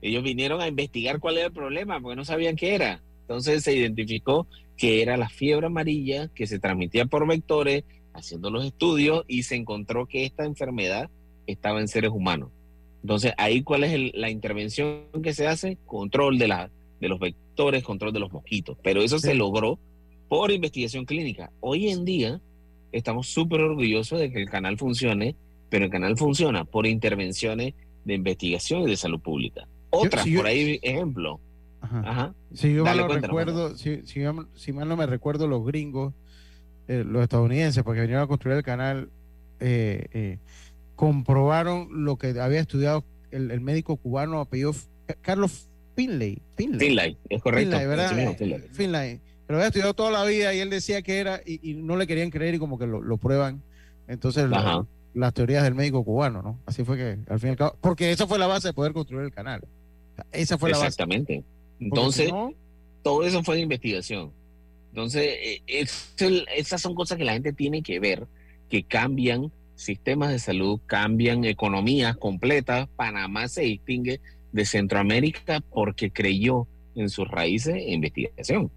[0.02, 3.02] Ellos vinieron a investigar cuál era el problema, porque no sabían qué era.
[3.30, 8.65] Entonces se identificó que era la fiebre amarilla que se transmitía por vectores, haciendo los
[8.65, 11.12] estudios, y se encontró que esta enfermedad
[11.46, 12.50] estaba en seres humanos.
[13.04, 15.78] Entonces, ahí cuál es la intervención que se hace?
[15.86, 18.80] Control de, la, de los vectores, control de los mosquitos.
[18.82, 19.78] Pero eso se logró
[20.28, 21.52] por investigación clínica.
[21.60, 22.42] Hoy en día,
[22.92, 25.36] estamos súper orgullosos de que el canal funcione,
[25.70, 29.68] pero el canal funciona por intervenciones de investigación y de salud pública.
[29.92, 31.39] Otras, por ahí, ejemplo.
[31.91, 32.34] Ajá.
[32.54, 36.13] Si yo mal no recuerdo, si, si, mal no me recuerdo, los gringos,
[36.88, 39.10] eh, los estadounidenses, porque vinieron a construir el canal,
[39.60, 40.38] eh, eh,
[40.95, 44.73] comprobaron lo que había estudiado el, médico cubano apellido
[45.21, 46.41] Carlos Finlay.
[46.56, 47.78] Finlay, es correcto.
[47.78, 48.36] Finlay, ¿verdad?
[48.71, 49.19] Finlay.
[49.45, 52.30] Pero había estudiado toda la vida y él decía que era, y, no le querían
[52.30, 53.62] creer y como que lo, prueban.
[54.08, 54.49] Entonces,
[55.13, 56.60] las teorías del médico cubano, ¿no?
[56.65, 58.93] Así fue que, al fin y al cabo, porque esa fue la base de poder
[58.93, 59.62] construir el canal.
[60.32, 60.88] esa fue la base.
[60.88, 61.43] Exactamente.
[61.80, 62.32] Entonces,
[63.04, 64.32] todo eso fue de investigación.
[64.89, 68.28] Entonces, eh, esas son cosas que la gente tiene que ver,
[68.70, 72.89] que cambian sistemas de salud, cambian economías completas.
[72.96, 74.20] Panamá se distingue
[74.52, 78.72] de Centroamérica porque creyó en sus raíces e investigación.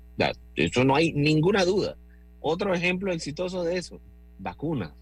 [0.55, 1.97] Eso no hay ninguna duda.
[2.41, 4.01] Otro ejemplo exitoso de eso,
[4.39, 4.93] vacunas.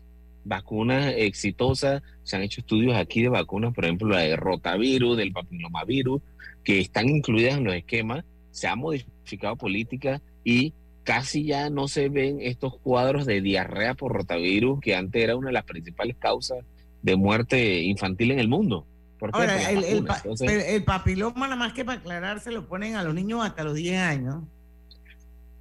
[0.44, 5.32] Vacunas exitosas, se han hecho estudios aquí de vacunas, por ejemplo, la de rotavirus, del
[5.32, 6.22] papilomavirus,
[6.64, 10.72] que están incluidas en los esquemas, se ha modificado política y
[11.04, 15.48] casi ya no se ven estos cuadros de diarrea por rotavirus, que antes era una
[15.48, 16.58] de las principales causas
[17.02, 18.86] de muerte infantil en el mundo.
[19.32, 23.64] Ahora, el, papiloma, nada más que para aclarar, se lo ponen a los niños hasta
[23.64, 24.36] los 10 años.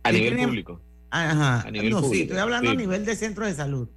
[0.03, 0.79] A nivel público.
[1.09, 1.61] Ajá.
[1.61, 3.89] A nivel no, sí, estoy hablando a nivel de centro de salud.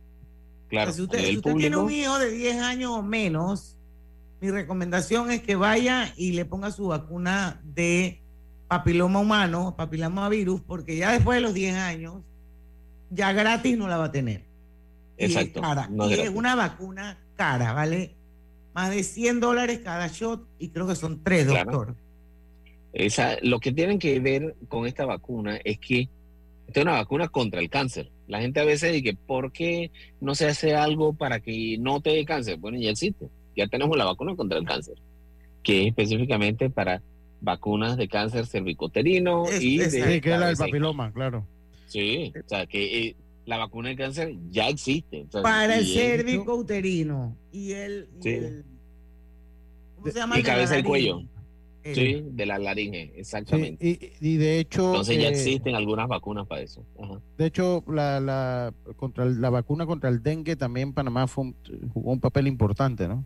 [0.72, 0.90] Claro.
[0.90, 3.76] si usted, tiene un hijo de 10 años o menos,
[4.40, 8.22] mi recomendación es que vaya y le ponga su vacuna de
[8.68, 12.22] papiloma humano, papiloma virus, porque ya después de los 10 años,
[13.10, 14.44] ya gratis no la va a tener.
[15.18, 15.60] Exacto.
[16.08, 18.14] Y es, una vacuna cara, ¿vale?
[18.72, 21.94] Más de 100 dólares cada shot y creo que son tres, doctor.
[22.94, 26.08] Esa, lo que tienen que ver con esta vacuna es que
[26.66, 28.10] esta es una vacuna contra el cáncer.
[28.32, 32.08] La gente a veces dice, ¿por qué no se hace algo para que no te
[32.08, 32.56] dé cáncer?
[32.56, 33.28] Bueno, ya existe.
[33.54, 34.94] Ya tenemos la vacuna contra el cáncer,
[35.62, 37.02] que es específicamente para
[37.42, 39.90] vacunas de cáncer cervicoterino y de...
[39.90, 41.46] Sí, que es la del papiloma, claro.
[41.88, 45.26] Sí, o sea, que eh, la vacuna de cáncer ya existe.
[45.42, 48.08] Para el cervicouterino y el...
[49.96, 50.38] ¿Cómo se llama?
[50.38, 51.22] Y cabeza y cuello.
[51.84, 53.98] Sí, de la laringe, exactamente.
[54.20, 54.86] y, de hecho.
[54.88, 56.84] Entonces ya eh, existen algunas vacunas para eso.
[57.36, 61.52] De hecho, la, la, contra la vacuna contra el dengue también Panamá fue
[61.92, 63.24] jugó un papel importante, ¿no?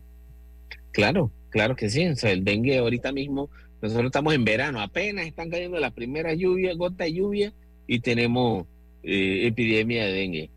[0.91, 2.07] Claro, claro que sí.
[2.07, 3.49] O sea, el dengue ahorita mismo
[3.81, 7.53] nosotros estamos en verano, apenas están cayendo las primeras lluvias, gotas de lluvia,
[7.85, 8.65] y tenemos
[9.03, 10.49] eh, epidemia de dengue.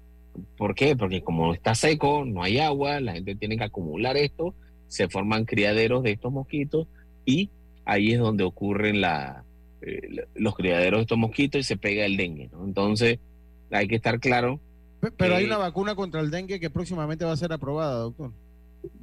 [0.56, 0.96] ¿Por qué?
[0.96, 4.54] Porque como está seco, no hay agua, la gente tiene que acumular esto,
[4.88, 6.88] se forman criaderos de estos mosquitos
[7.26, 7.50] y
[7.90, 9.44] ahí es donde ocurren la,
[9.82, 10.00] eh,
[10.36, 12.48] los criaderos de estos mosquitos y se pega el dengue.
[12.52, 12.64] ¿no?
[12.64, 13.18] Entonces,
[13.70, 14.60] hay que estar claro.
[15.16, 18.32] Pero hay una vacuna contra el dengue que próximamente va a ser aprobada, doctor.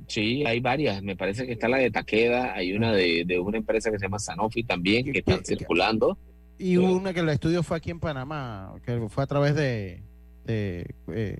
[0.07, 1.03] Sí, hay varias.
[1.03, 4.19] Me parece que está la de Taqueda, hay una de, una empresa que se llama
[4.19, 6.17] Sanofi también, que están circulando.
[6.57, 10.01] Y una que el estudio fue aquí en Panamá, que fue a través de,
[10.45, 11.39] de eh,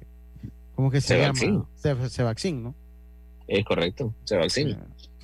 [0.75, 1.67] ¿cómo que se llama?
[2.09, 2.75] Cevaccin, ¿no?
[3.47, 4.77] Es correcto, Cevaccin.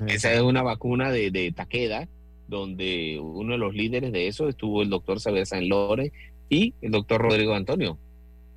[0.07, 2.07] Esa es una vacuna de, de Taqueda,
[2.47, 6.11] donde uno de los líderes de eso estuvo el doctor Saber San Lore
[6.49, 7.97] y el doctor Rodrigo Antonio.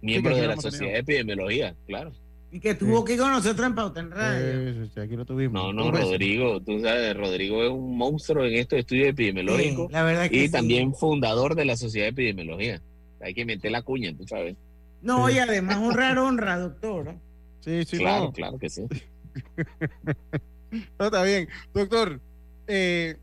[0.03, 2.13] Miembro de la Sociedad de Epidemiología, claro.
[2.53, 4.89] Y que tuvo que ir con nosotros en Pauta en Radio.
[5.03, 5.55] aquí lo tuvimos.
[5.55, 9.91] No, no, Rodrigo, tú sabes, Rodrigo es un monstruo en estos estudios epidemiológicos.
[9.91, 12.81] la verdad que y también fundador de la Sociedad de Epidemiología.
[13.21, 14.57] Hay que meter la cuña, tú sabes.
[15.03, 17.17] No, y además honrar honra, doctor.
[17.61, 18.83] Sí, sí, claro, claro que sí.
[20.99, 21.49] no, está bien.
[21.75, 22.21] Doctor,
[22.69, 23.17] eh,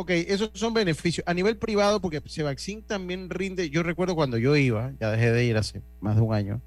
[0.00, 1.26] ok, esos son beneficios.
[1.26, 5.44] A nivel privado, porque Sevaxin también rinde, yo recuerdo cuando yo iba, ya dejé de
[5.44, 6.60] ir hace más de un año,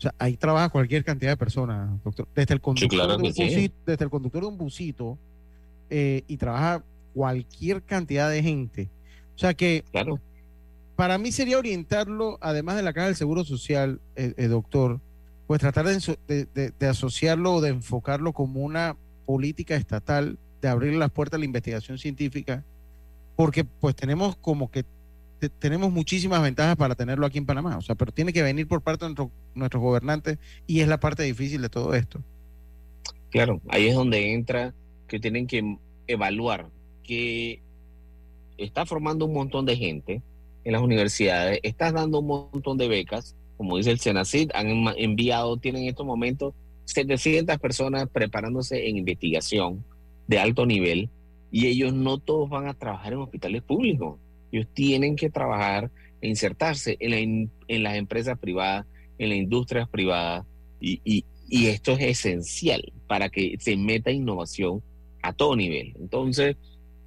[0.00, 2.26] sea, ahí trabaja cualquier cantidad de personas, doctor.
[2.34, 5.18] Desde el conductor, de, un busito, desde el conductor de un busito
[5.90, 6.82] eh, y trabaja
[7.12, 8.88] cualquier cantidad de gente.
[9.34, 10.18] O sea que claro.
[10.96, 15.00] para mí sería orientarlo, además de la caja del Seguro Social, eh, eh, doctor,
[15.46, 21.10] pues tratar de, de, asociarlo o de enfocarlo como una política estatal de abrir las
[21.10, 22.64] puertas a la investigación científica,
[23.40, 24.84] porque pues tenemos como que
[25.58, 28.82] tenemos muchísimas ventajas para tenerlo aquí en Panamá, o sea, pero tiene que venir por
[28.82, 29.14] parte de
[29.54, 30.36] nuestros gobernantes
[30.66, 32.22] y es la parte difícil de todo esto.
[33.30, 34.74] Claro, ahí es donde entra
[35.08, 36.68] que tienen que evaluar
[37.02, 37.62] que
[38.58, 40.20] está formando un montón de gente
[40.64, 44.66] en las universidades, estás dando un montón de becas, como dice el Senacid, han
[44.98, 46.52] enviado, tienen en estos momentos
[46.84, 49.82] 700 personas preparándose en investigación
[50.26, 51.08] de alto nivel
[51.50, 54.18] y ellos no todos van a trabajar en hospitales públicos
[54.52, 55.90] ellos tienen que trabajar
[56.20, 58.86] e insertarse en, en las empresas privadas,
[59.18, 60.44] en las industrias privadas,
[60.80, 64.82] y, y, y, esto es esencial para que se meta innovación
[65.22, 65.94] a todo nivel.
[66.00, 66.56] Entonces,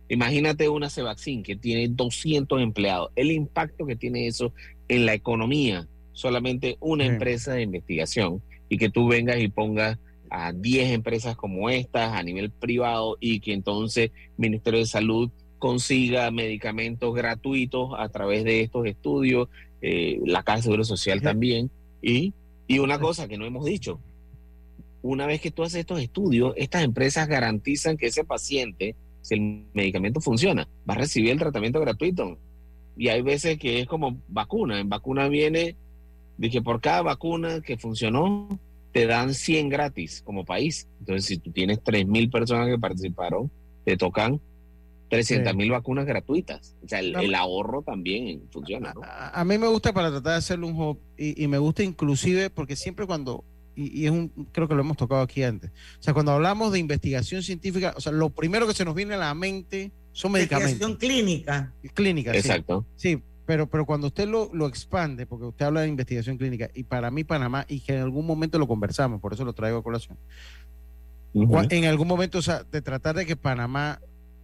[0.09, 4.53] imagínate una Cevaxin que tiene 200 empleados, el impacto que tiene eso
[4.87, 9.99] en la economía, solamente una empresa de investigación, y que tú vengas y pongas
[10.33, 15.29] a 10 empresas como estas a nivel privado y que entonces Ministerio de Salud
[15.59, 19.47] consiga medicamentos gratuitos a través de estos estudios,
[19.83, 21.69] eh, la Caja de Seguro Social también.
[22.01, 22.33] Y,
[22.67, 23.99] y una cosa que no hemos dicho,
[25.03, 29.65] una vez que tú haces estos estudios, estas empresas garantizan que ese paciente, si el
[29.73, 32.39] medicamento funciona, va a recibir el tratamiento gratuito.
[32.97, 34.79] Y hay veces que es como vacuna.
[34.79, 35.75] En vacuna viene
[36.41, 38.49] que por cada vacuna que funcionó,
[38.93, 40.87] te dan 100 gratis como país.
[40.99, 43.51] Entonces, si tú tienes 3.000 personas que participaron,
[43.83, 44.39] te tocan
[45.13, 46.75] 300 mil vacunas gratuitas.
[46.83, 48.93] O sea, el, ahorro también funciona.
[49.03, 52.75] A, mí me gusta para tratar de hacerlo un hub y, me gusta inclusive porque
[52.75, 53.43] siempre cuando,
[53.75, 55.69] y, es un, creo que lo hemos tocado aquí antes,
[55.99, 59.13] o sea, cuando hablamos de investigación científica, o sea, lo primero que se nos viene
[59.13, 60.71] a la mente son medicamentos.
[60.71, 61.73] Investigación clínica.
[61.93, 62.83] Clínica, Exacto.
[62.95, 66.83] Sí, pero, pero cuando usted lo, lo expande, porque usted habla de investigación clínica, y
[66.83, 69.83] para mí Panamá, y que en algún momento lo conversamos, por eso lo traigo a
[69.83, 70.17] colación,
[71.33, 73.99] en algún momento, o sea, de tratar de que Panamá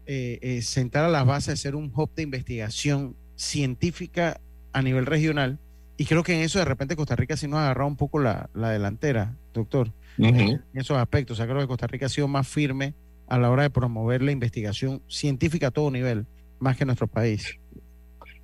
[0.08, 4.42] eh, eh, sentar a las bases de ser un hub de investigación científica
[4.74, 5.60] a nivel regional.
[5.98, 8.20] Y creo que en eso de repente Costa Rica sí nos ha agarrado un poco
[8.20, 11.36] la, delantera, doctor, en esos aspectos.
[11.36, 12.96] O sea, creo que Costa Rica ha sido más firme
[13.28, 16.26] a la hora de promover la investigación científica a todo nivel,
[16.60, 17.60] más que nuestro país.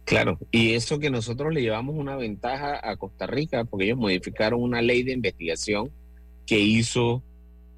[0.05, 4.61] Claro, y eso que nosotros le llevamos una ventaja a Costa Rica, porque ellos modificaron
[4.61, 5.91] una ley de investigación
[6.45, 7.23] que hizo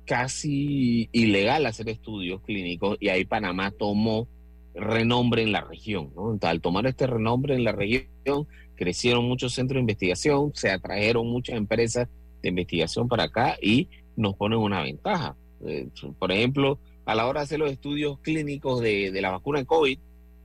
[0.05, 4.27] casi ilegal hacer estudios clínicos y ahí Panamá tomó
[4.75, 6.11] renombre en la región.
[6.41, 11.55] al tomar este renombre en la región, crecieron muchos centros de investigación, se atrajeron muchas
[11.55, 12.07] empresas
[12.41, 15.35] de investigación para acá y nos ponen una ventaja.
[15.65, 15.87] Eh,
[16.19, 19.99] por ejemplo, a la hora de hacer los estudios clínicos de, la vacuna de COVID,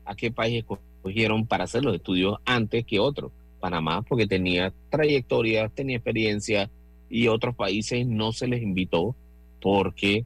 [0.04, 0.64] ¿a qué país
[1.02, 3.32] escogieron para hacer los estudios antes que otros?
[3.58, 6.70] Panamá, porque tenía trayectoria, tenía experiencia
[7.10, 9.14] y otros países no se les invitó
[9.60, 10.24] porque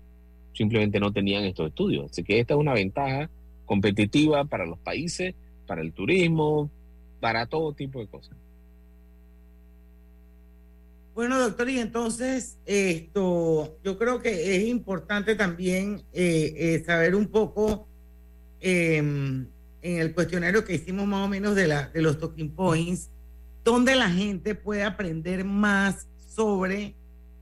[0.55, 2.11] simplemente no tenían estos estudios.
[2.11, 3.31] Así que esta es una ventaja
[3.65, 5.35] competitiva para los países,
[5.67, 6.71] para el turismo,
[7.21, 8.37] para todo tipo de cosas.
[11.15, 17.29] Bueno, doctor, y entonces esto, yo creo que es importante también eh, eh, saber un
[17.29, 17.89] poco
[18.61, 19.47] em,
[19.87, 23.09] en el cuestionario que hicimos más o menos de, los talking points,
[23.63, 26.95] donde la gente puede aprender más sobre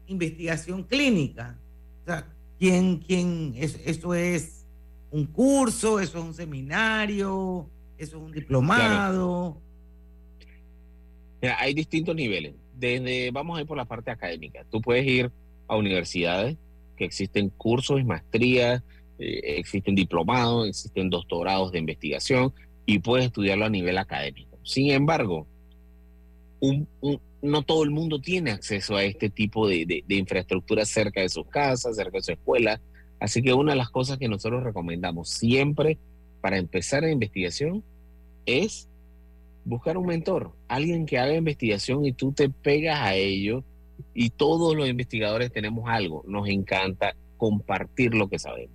[0.06, 1.58] investigación clínica.
[2.02, 2.26] O sea,
[2.58, 4.66] ¿quién, quién, es, eso es
[5.10, 7.66] un curso, eso es un seminario,
[7.96, 9.58] eso es un diplomado?
[11.58, 12.54] hay distintos niveles.
[12.74, 14.64] Desde, vamos a ir por la parte académica.
[14.70, 15.30] Tú puedes ir
[15.66, 16.56] a universidades
[16.96, 18.82] que existen cursos y maestrías,
[19.18, 22.52] eh, existen diplomados, existen doctorados de investigación
[22.86, 24.58] y puedes estudiarlo a nivel académico.
[24.62, 25.46] Sin embargo,
[27.42, 31.96] no todo el mundo tiene acceso a este tipo de, infraestructura cerca de sus casas,
[31.96, 32.80] cerca de su escuela.
[33.20, 35.98] Así que una de las cosas que nosotros recomendamos siempre
[36.40, 37.82] para empezar la investigación
[38.46, 38.88] es
[39.64, 43.64] buscar un mentor, alguien que haga investigación y tú te pegas a ello
[44.12, 48.73] y todos los investigadores tenemos algo, nos encanta compartir lo que sabemos.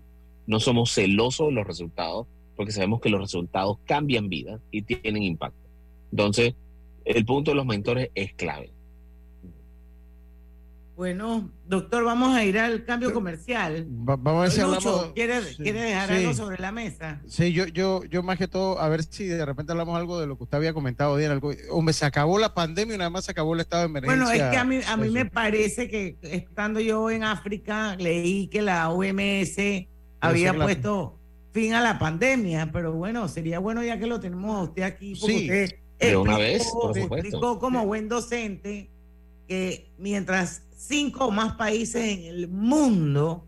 [0.50, 2.26] No somos celosos de los resultados
[2.56, 5.70] porque sabemos que los resultados cambian vidas y tienen impacto.
[6.12, 6.56] Entonces,
[7.06, 8.72] el punto de los mentores es clave.
[10.96, 13.86] Bueno, doctor, vamos a ir al cambio comercial.
[13.90, 15.14] vamos a ver si hablamos.
[15.14, 17.22] ¿quiere, dejar algo sobre la mesa?
[17.28, 20.26] Sí, yo, yo, yo más que todo, a ver si de repente hablamos algo de
[20.26, 21.36] lo que usted había comentado, Diana.
[21.36, 24.26] Algo, hombre, se acabó la pandemia y nada más se acabó el estado de emergencia.
[24.26, 28.48] Bueno, es que a mí, a mí me parece que estando yo en África, leí
[28.48, 29.88] que la OMS
[30.20, 31.18] había puesto
[31.52, 35.16] fin a la pandemia, pero bueno, sería bueno ya que lo tenemos a usted aquí,
[35.20, 38.90] porque sí, usted de una vez, por explicó como buen docente
[39.48, 43.46] que mientras cinco o más países en el mundo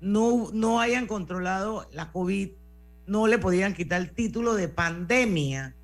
[0.00, 2.50] no, no hayan controlado la COVID,
[3.06, 5.74] no le podían quitar el título de pandemia.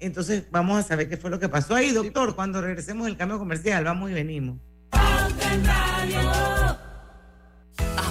[0.00, 3.38] Entonces vamos a saber qué fue lo que pasó ahí, doctor, cuando regresemos del cambio
[3.38, 3.84] comercial.
[3.84, 4.58] Vamos y venimos.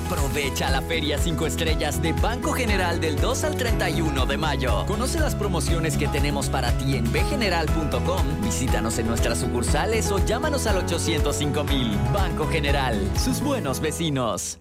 [0.08, 4.86] Aprovecha la Feria 5 Estrellas de Banco General del 2 al 31 de mayo.
[4.86, 8.42] Conoce las promociones que tenemos para ti en bgeneral.com.
[8.42, 11.98] Visítanos en nuestras sucursales o llámanos al 805 mil.
[12.14, 14.60] Banco General, sus buenos vecinos.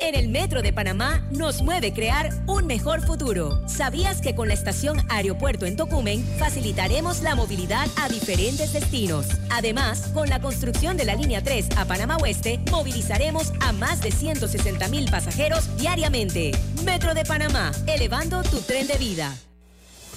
[0.00, 3.60] En el Metro de Panamá nos mueve crear un mejor futuro.
[3.68, 9.26] ¿Sabías que con la estación Aeropuerto en Tocumen facilitaremos la movilidad a diferentes destinos?
[9.50, 14.10] Además, con la construcción de la línea 3 a Panamá Oeste, movilizaremos a más de
[14.10, 16.52] 160 mil pasajeros diariamente.
[16.82, 19.36] Metro de Panamá, elevando tu tren de vida.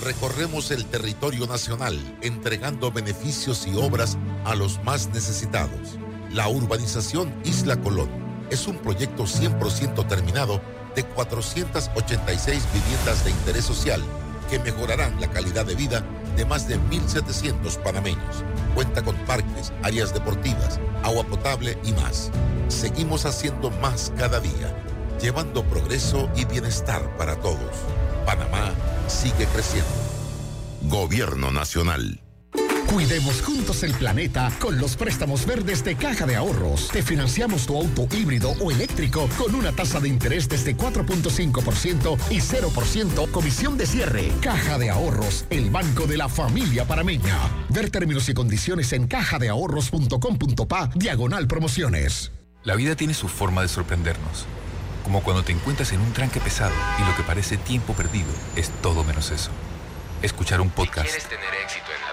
[0.01, 5.99] Recorremos el territorio nacional entregando beneficios y obras a los más necesitados.
[6.31, 8.22] La urbanización Isla Colón
[8.53, 10.61] es un proyecto 100% terminado
[10.95, 14.01] de 486 viviendas de interés social
[14.49, 16.03] que mejorarán la calidad de vida
[16.35, 18.43] de más de 1.700 panameños.
[18.75, 22.29] Cuenta con parques, áreas deportivas, agua potable y más.
[22.67, 24.75] Seguimos haciendo más cada día,
[25.19, 27.75] llevando progreso y bienestar para todos.
[28.25, 28.71] Panamá
[29.07, 29.89] sigue creciendo.
[30.83, 32.22] Gobierno Nacional.
[32.87, 36.89] Cuidemos juntos el planeta con los préstamos verdes de Caja de Ahorros.
[36.89, 42.39] Te financiamos tu auto híbrido o eléctrico con una tasa de interés desde 4.5% y
[42.39, 44.31] 0% comisión de cierre.
[44.41, 47.37] Caja de Ahorros, el banco de la familia parameña.
[47.69, 52.31] Ver términos y condiciones en cajadeahorros.com.pa, diagonal promociones.
[52.63, 54.45] La vida tiene su forma de sorprendernos.
[55.03, 58.69] Como cuando te encuentras en un tranque pesado y lo que parece tiempo perdido es
[58.81, 59.51] todo menos eso.
[60.21, 61.05] Escuchar un podcast.
[61.07, 62.12] quieres tener éxito en la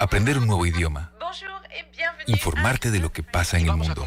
[0.00, 1.12] aprender un nuevo idioma,
[2.26, 4.06] informarte de lo que pasa en el mundo.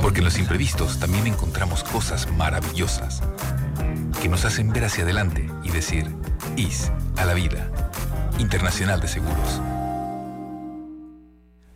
[0.00, 3.22] Porque en los imprevistos también encontramos cosas maravillosas
[4.20, 6.06] que nos hacen ver hacia adelante y decir,
[6.56, 7.70] IS a la vida.
[8.38, 9.60] Internacional de Seguros.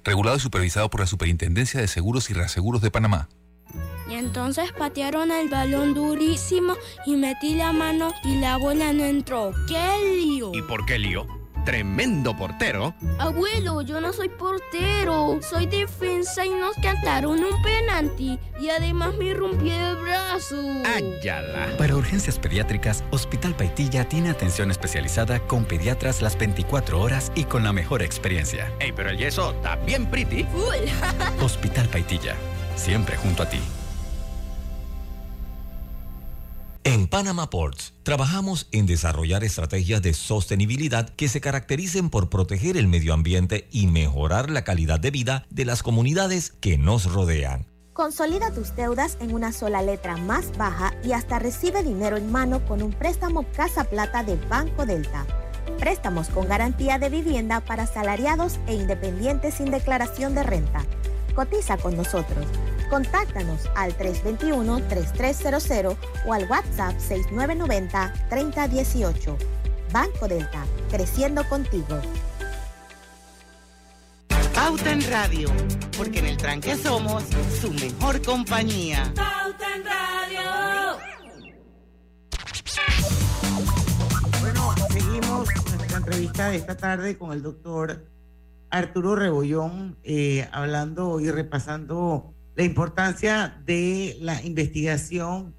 [0.04, 3.28] Regulado y supervisado por la Superintendencia de Seguros y Reaseguros de Panamá.
[4.08, 6.76] Y entonces patearon el balón durísimo
[7.06, 9.52] y metí la mano y la bola no entró.
[9.68, 10.52] ¡Qué lío!
[10.54, 11.39] ¿Y por qué lío?
[11.64, 12.94] Tremendo portero.
[13.18, 19.34] Abuelo, yo no soy portero, soy defensa y nos cantaron un penalti y además me
[19.34, 20.56] rompí el brazo.
[20.84, 21.76] ¡Ayala!
[21.78, 27.64] Para urgencias pediátricas, Hospital Paitilla tiene atención especializada con pediatras las 24 horas y con
[27.64, 28.72] la mejor experiencia.
[28.80, 30.46] ¡Ey, pero el yeso está bien pretty!
[31.42, 32.34] Hospital Paitilla,
[32.76, 33.60] siempre junto a ti.
[36.82, 42.88] En Panama Ports trabajamos en desarrollar estrategias de sostenibilidad que se caractericen por proteger el
[42.88, 47.66] medio ambiente y mejorar la calidad de vida de las comunidades que nos rodean.
[47.92, 52.64] Consolida tus deudas en una sola letra más baja y hasta recibe dinero en mano
[52.64, 55.26] con un préstamo Casa Plata de Banco Delta.
[55.78, 60.86] Préstamos con garantía de vivienda para salariados e independientes sin declaración de renta.
[61.34, 62.46] Cotiza con nosotros
[62.90, 69.36] Contáctanos al 321-3300 o al WhatsApp 6990-3018.
[69.92, 72.00] Banco Delta, creciendo contigo.
[74.54, 75.48] Pauta en Radio,
[75.96, 77.22] porque en el tranque somos
[77.60, 79.10] su mejor compañía.
[79.14, 80.40] Pauta en Radio.
[84.40, 88.04] Bueno, seguimos nuestra entrevista de esta tarde con el doctor
[88.68, 95.54] Arturo Rebollón, eh, hablando y repasando la importancia de la investigación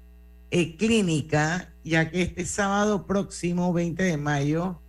[0.50, 4.80] eh, clínica, ya que este sábado próximo, 20 de mayo,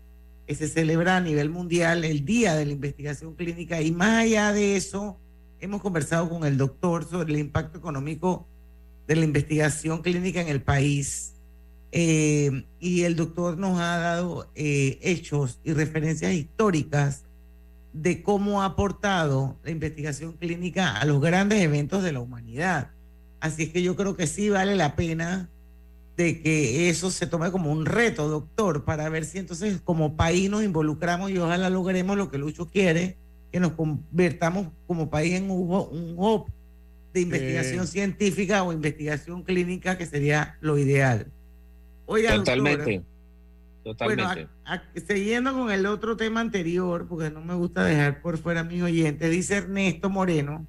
[0.48, 4.76] se celebra a nivel mundial el Día de la Investigación Clínica y más allá de
[4.76, 5.18] eso,
[5.60, 8.46] hemos conversado con el doctor sobre el impacto económico
[9.08, 11.30] de la investigación clínica en el país.
[11.92, 17.24] eh, y el doctor nos ha dado eh, hechos y referencias históricas
[17.94, 22.92] de cómo ha aportado la investigación clínica a los grandes eventos de la humanidad.
[23.40, 25.50] Así es que yo creo que sí vale la pena
[26.18, 30.50] de que eso se tome como un reto, doctor, para ver si entonces como país
[30.50, 33.18] nos involucramos y ojalá logremos lo que Lucho quiere,
[33.52, 36.46] que nos convertamos como país en un, hub
[37.14, 41.28] de investigación científica o investigación clínica, que sería lo ideal.
[42.06, 43.04] Oiga, Totalmente.
[43.84, 44.24] Totalmente.
[44.24, 48.38] Bueno, a- a- siguiendo con el otro tema anterior, porque no me gusta dejar por
[48.38, 50.66] fuera a mis oyentes, dice Ernesto Moreno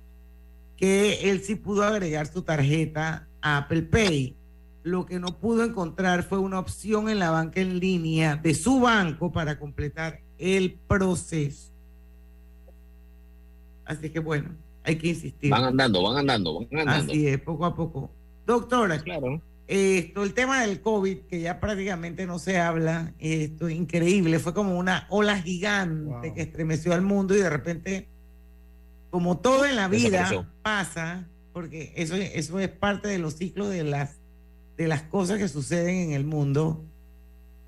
[0.77, 4.35] que él sí pudo agregar su tarjeta a Apple Pay.
[4.83, 8.81] Lo que no pudo encontrar fue una opción en la banca en línea de su
[8.81, 11.71] banco para completar el proceso.
[13.85, 14.51] Así que bueno,
[14.83, 15.51] hay que insistir.
[15.51, 17.13] Van andando, van andando, van andando.
[17.13, 18.11] Así es, poco a poco.
[18.47, 19.41] Doctora, claro.
[19.67, 24.53] Esto, el tema del COVID, que ya prácticamente no se habla, esto es increíble, fue
[24.53, 28.09] como una ola gigante que estremeció al mundo y de repente,
[29.11, 33.85] como todo en la vida pasa, porque eso, eso es parte de los ciclos de
[33.85, 34.17] las,
[34.77, 36.85] de las cosas que suceden en el mundo,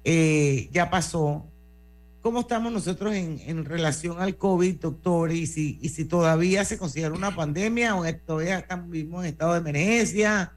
[0.05, 1.47] eh, ya pasó.
[2.21, 5.31] ¿Cómo estamos nosotros en, en relación al COVID, doctor?
[5.31, 9.53] Y si, y si todavía se considera una pandemia o todavía estamos vivimos en estado
[9.53, 10.53] de emergencia,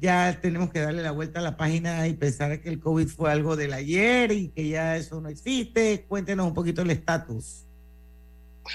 [0.00, 3.32] ya tenemos que darle la vuelta a la página y pensar que el COVID fue
[3.32, 6.04] algo del ayer y que ya eso no existe.
[6.08, 7.64] Cuéntenos un poquito el estatus.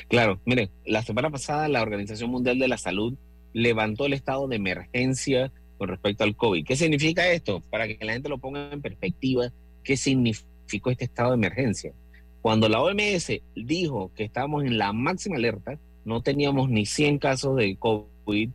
[0.09, 3.13] Claro, mire, la semana pasada la Organización Mundial de la Salud
[3.53, 6.65] levantó el estado de emergencia con respecto al COVID.
[6.65, 7.61] ¿Qué significa esto?
[7.69, 9.51] Para que la gente lo ponga en perspectiva,
[9.83, 11.93] ¿qué significó este estado de emergencia?
[12.41, 17.55] Cuando la OMS dijo que estábamos en la máxima alerta, no teníamos ni 100 casos
[17.55, 18.49] de COVID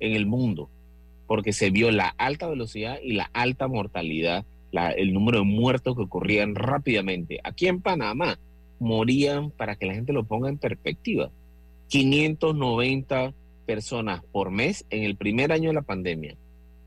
[0.00, 0.70] en el mundo,
[1.26, 5.96] porque se vio la alta velocidad y la alta mortalidad, la- el número de muertos
[5.96, 7.40] que ocurrían rápidamente.
[7.44, 8.38] Aquí en Panamá
[8.78, 11.30] morían, para que la gente lo ponga en perspectiva,
[11.88, 13.32] 590
[13.64, 16.36] personas por mes en el primer año de la pandemia,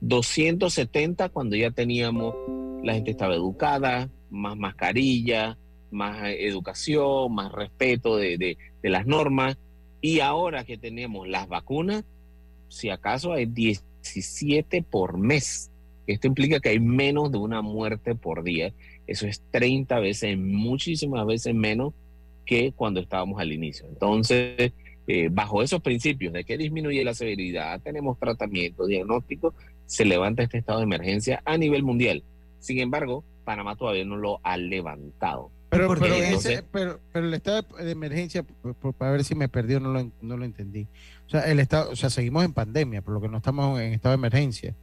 [0.02, 2.36] 270 cuando ya teníamos,
[2.84, 5.58] la gente estaba educada, más mascarilla,
[5.92, 9.58] más eh, educación, más respeto de, de- de las normas,
[10.02, 12.06] y ahora que tenemos las vacunas,
[12.70, 13.46] si acaso hay
[14.02, 15.72] 17 por mes.
[16.08, 18.74] Esto implica que hay menos de una muerte por día.
[19.06, 21.94] Eso es 30 veces, muchísimas veces menos
[22.46, 23.86] que cuando estábamos al inicio.
[23.88, 24.74] Entonces,
[25.08, 29.54] eh, bajo esos principios de que disminuye la severidad, tenemos tratamiento, diagnóstico,
[29.86, 32.24] se levanta este estado de emergencia a nivel mundial.
[32.60, 35.52] Sin embargo, Panamá todavía no lo ha levantado.
[35.70, 39.36] Pero, ¿Por pero, ese- pero, pero el estado de emergencia, por- por- para ver si
[39.36, 40.88] me perdió, no lo, no lo entendí.
[41.28, 43.94] O sea, el estado, o sea, seguimos en pandemia, por lo que no estamos en
[43.94, 44.74] estado de emergencia.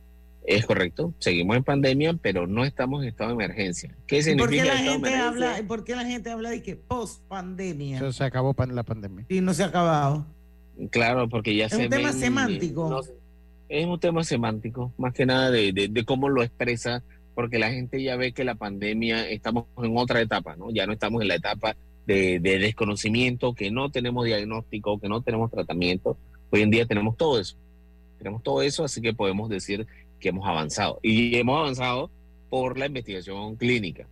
[0.47, 3.93] Es correcto, seguimos en pandemia, pero no estamos en estado de emergencia.
[4.07, 5.29] ¿Qué ¿Y significa por qué la gente emergencia?
[5.57, 7.97] habla, por qué la gente habla de que post pandemia?
[7.97, 9.27] O sea, se acabó pan- la pandemia.
[9.29, 10.25] Y no se ha acabado.
[10.91, 12.89] Claro, porque ya Es se un tema ven, semántico.
[12.89, 13.01] no
[13.69, 17.03] es un tema semántico, más que nada de, de- de cómo lo expresa,
[17.37, 20.71] porque la gente ya ve que la pandemia, estamos en otra etapa, ¿no?
[20.71, 21.77] Ya no estamos en la etapa
[22.07, 26.17] de, de desconocimiento, que no tenemos diagnóstico, que no tenemos tratamiento.
[26.49, 27.59] Hoy en día tenemos todo eso.
[28.17, 29.87] Tenemos todo eso, así que podemos decir
[30.19, 30.99] que hemos avanzado.
[31.03, 32.11] Y hemos avanzado
[32.49, 34.09] por la investigación clínica.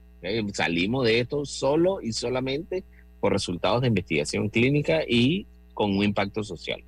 [0.53, 2.85] Salimos de esto solo y solamente
[3.21, 6.85] por resultados de investigación clínica y con un impacto social.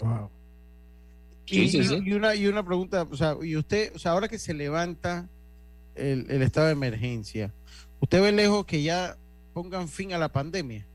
[0.00, 0.28] Wow.
[1.50, 1.98] Sí, y, sí, y- sí.
[2.04, 5.28] y una, y una pregunta, o sea, y usted, o sea, ahora que se levanta
[5.94, 7.52] el, el estado de emergencia,
[8.00, 9.16] ¿usted ve lejos que ya
[9.52, 10.86] pongan fin a la pandemia?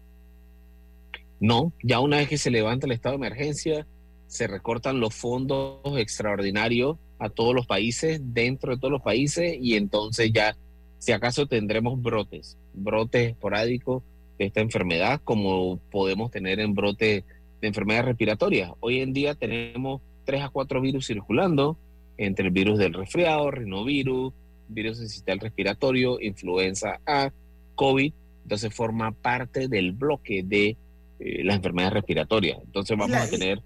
[1.40, 3.86] No, ya una vez que se levanta el estado de emergencia,
[4.28, 9.76] se recortan los fondos extraordinarios a todos los países, dentro de todos los países, y
[9.76, 10.56] entonces ya,
[10.98, 14.04] si acaso tendremos brotes, brotes esporádicos
[14.40, 17.24] de esta enfermedad, como podemos tener en brotes
[17.62, 18.72] de enfermedades respiratorias.
[18.80, 21.78] Hoy en día tenemos tres a cuatro virus circulando,
[22.18, 24.34] entre el virus del resfriado, rinovirus,
[24.68, 27.32] virus sistema respiratorio, influenza A,
[27.76, 28.14] COVID,
[28.44, 30.78] entonces forma parte del bloque de
[31.20, 32.58] eh, las enfermedades respiratorias.
[32.64, 33.62] Entonces vamos la- a tener...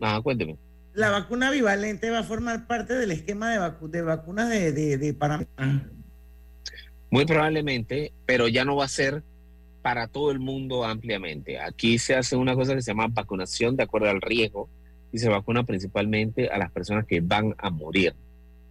[0.00, 0.56] Ajá, cuénteme.
[0.94, 4.98] La vacuna bivalente va a formar parte del esquema de, vacu- de vacunas de, de,
[4.98, 5.46] de Panamá.
[7.10, 9.22] Muy probablemente, pero ya no va a ser
[9.82, 11.60] para todo el mundo ampliamente.
[11.60, 14.68] Aquí se hace una cosa que se llama vacunación de acuerdo al riesgo
[15.12, 18.14] y se vacuna principalmente a las personas que van a morir.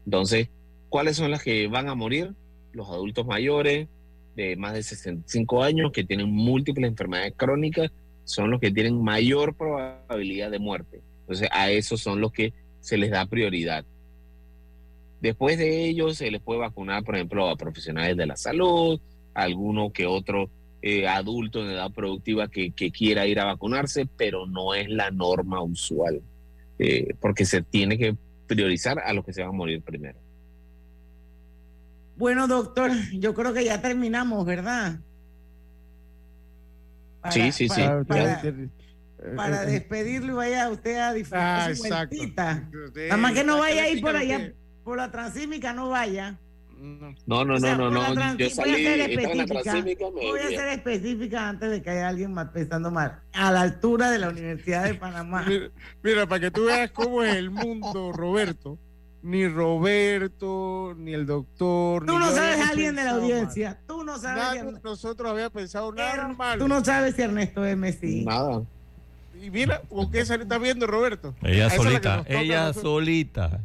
[0.05, 0.49] Entonces,
[0.89, 2.33] ¿cuáles son las que van a morir?
[2.71, 3.87] Los adultos mayores
[4.35, 7.91] de más de 65 años que tienen múltiples enfermedades crónicas
[8.23, 11.01] son los que tienen mayor probabilidad de muerte.
[11.21, 13.83] Entonces, a esos son los que se les da prioridad.
[15.21, 18.99] Después de ello se les puede vacunar, por ejemplo, a profesionales de la salud,
[19.33, 20.49] a alguno que otro
[20.89, 25.11] eh, adulto en edad productiva que, que, quiera ir a vacunarse, pero no es la
[25.11, 26.21] norma usual,
[26.79, 28.15] eh, porque se tiene que
[28.47, 30.17] priorizar a los que se van a morir primero.
[32.15, 35.01] Bueno, doctor, yo creo que ya terminamos, ¿verdad?
[37.19, 37.81] Para, sí, sí, sí.
[38.07, 38.41] Para,
[39.35, 42.69] para, despedirlo y vaya usted a disfrutar ah, su vueltita.
[42.95, 44.53] Nada más que no vaya a ir por allá,
[44.85, 46.39] por la transímica, no vaya.
[47.25, 48.37] No, no, no, no, no.
[48.37, 52.33] Yo salí, voy a ser específica, voy a ser específica antes de que haya alguien
[52.33, 53.21] más pensando mal.
[53.33, 55.45] A la altura de la Universidad de Panamá.
[55.47, 55.69] Mira,
[56.03, 58.77] mira, para que tú veas cómo es el mundo, Roberto
[59.27, 62.05] ni Roberto, ni el doctor.
[62.05, 63.77] Tú no sabes a alguien de la audiencia.
[63.85, 64.63] Tú no sabes.
[64.63, 66.59] Nada, nosotros había pensado nada mal.
[66.59, 68.23] Tú no sabes si Ernesto es Messi.
[68.23, 68.63] Nada.
[69.41, 71.35] Y mira, ¿por qué se está viendo Roberto?
[71.43, 73.59] Ella solita, ella solita.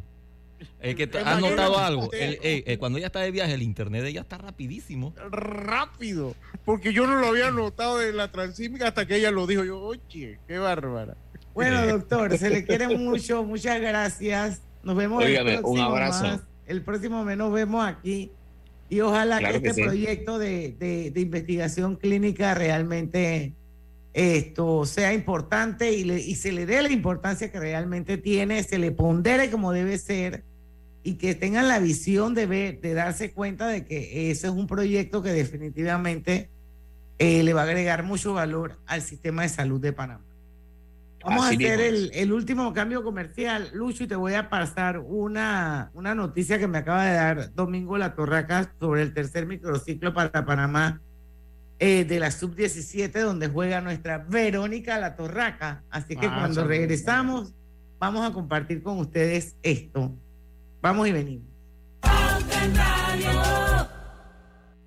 [0.83, 2.11] Es que has notado algo.
[2.13, 5.15] Eh, cuando ella está de viaje, el internet de ella está rapidísimo.
[5.31, 6.35] Rápido.
[6.65, 9.65] Porque yo no lo había notado de la transímica hasta que ella lo dijo.
[9.65, 11.17] Yo, oye, qué bárbara.
[11.55, 13.45] Bueno, doctor, se le quiere mucho.
[13.45, 14.63] Muchas gracias.
[14.83, 16.41] Nos vemos el próximo un abrazo.
[16.67, 18.33] El próximo mes nos vemos aquí.
[18.89, 23.55] Y ojalá que este proyecto de, de, investigación clínica realmente
[24.13, 28.79] esto sea importante y, le, y se le dé la importancia que realmente tiene, se
[28.79, 30.45] le pondere como debe ser
[31.03, 34.67] y que tengan la visión de ver, de darse cuenta de que ese es un
[34.67, 36.51] proyecto que definitivamente
[37.19, 40.25] eh, le va a agregar mucho valor al sistema de salud de Panamá.
[41.25, 46.17] Vamos a hacer el, último cambio comercial, Lucho, y te voy a pasar una, una
[46.17, 51.01] noticia que me acaba de dar Domingo La Torraca sobre el tercer microciclo para Panamá
[51.79, 55.85] eh, de la sub-17, donde juega nuestra Verónica La Torraca.
[55.91, 57.55] Así que ah, cuando regresamos,
[58.01, 60.13] vamos a compartir con ustedes esto.
[60.83, 61.47] Vamos y venimos.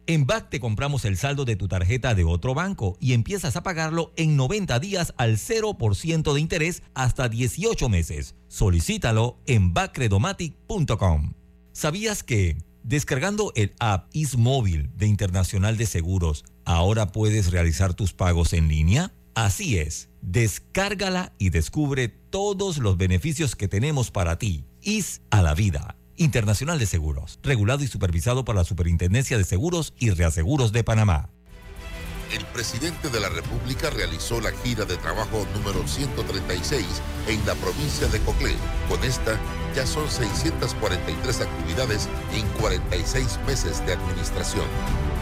[0.07, 3.63] En BAC te compramos el saldo de tu tarjeta de otro banco y empiezas a
[3.63, 8.35] pagarlo en 90 días al 0% de interés hasta 18 meses.
[8.47, 11.33] Solicítalo en bacredomatic.com.
[11.71, 18.53] ¿Sabías que descargando el app Ismóvil de Internacional de Seguros, ahora puedes realizar tus pagos
[18.53, 19.11] en línea?
[19.33, 24.65] Así es, descárgala y descubre todos los beneficios que tenemos para ti.
[24.85, 29.95] Is a la vida Internacional de Seguros, regulado y supervisado por la Superintendencia de Seguros
[29.97, 31.31] y Reaseguros de Panamá.
[32.31, 36.85] El presidente de la República realizó la gira de trabajo número 136
[37.27, 38.53] en la provincia de Coclé.
[38.87, 39.39] Con esta,
[39.75, 44.67] ya son 643 actividades en 46 meses de administración.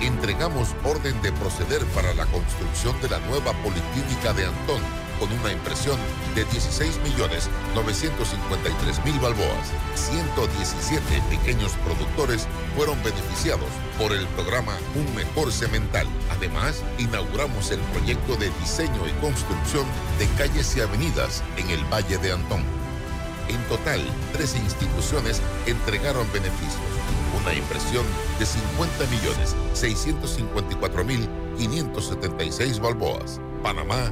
[0.01, 5.53] Entregamos orden de proceder para la construcción de la nueva policlínica de Antón con una
[5.53, 5.97] impresión
[6.35, 9.71] de 16.953.000 balboas.
[9.95, 12.45] 117 pequeños productores
[12.75, 16.05] fueron beneficiados por el programa Un Mejor Cemental.
[16.29, 19.85] Además, inauguramos el proyecto de diseño y construcción
[20.19, 22.65] de calles y avenidas en el Valle de Antón.
[23.47, 24.01] En total,
[24.33, 26.81] 13 instituciones entregaron beneficios.
[27.41, 28.05] Una impresión
[28.39, 33.39] de 50 millones 654 mil 576 balboas.
[33.63, 34.11] Panamá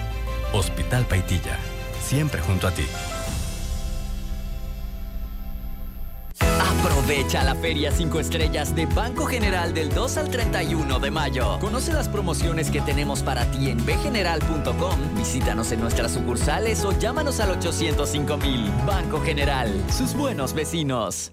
[0.53, 1.57] Hospital Paitilla,
[2.01, 2.85] siempre junto a ti.
[6.83, 11.59] Aprovecha la Feria 5 Estrellas de Banco General del 2 al 31 de mayo.
[11.59, 15.15] Conoce las promociones que tenemos para ti en bgeneral.com.
[15.15, 18.71] Visítanos en nuestras sucursales o llámanos al 805 mil.
[18.85, 21.31] Banco General, sus buenos vecinos.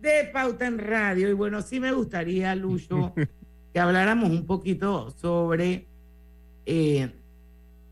[0.00, 1.28] De Pauta en Radio.
[1.28, 3.12] Y bueno, sí me gustaría, Lucho,
[3.72, 5.86] que habláramos un poquito sobre
[6.66, 7.10] eh,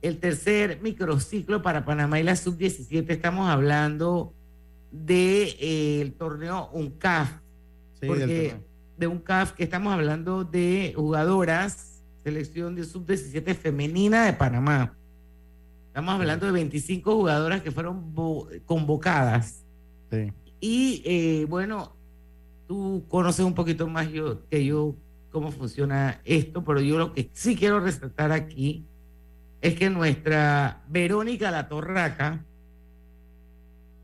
[0.02, 3.08] el tercer microciclo para Panamá y la sub-17.
[3.08, 4.34] Estamos hablando
[4.90, 7.30] del de, eh, el torneo UNCAF.
[8.04, 8.56] porque
[8.96, 14.96] de UNCAF que estamos hablando de jugadoras, selección de sub-17 femenina de Panamá.
[15.86, 18.14] Estamos hablando de 25 jugadoras que fueron
[18.66, 19.64] convocadas
[20.60, 21.96] y eh, bueno,
[22.68, 24.94] tú conoces un poquito más yo, que yo
[25.30, 28.84] cómo funciona esto, pero yo lo que sí quiero resaltar aquí
[29.60, 32.44] es que nuestra Verónica La Torraca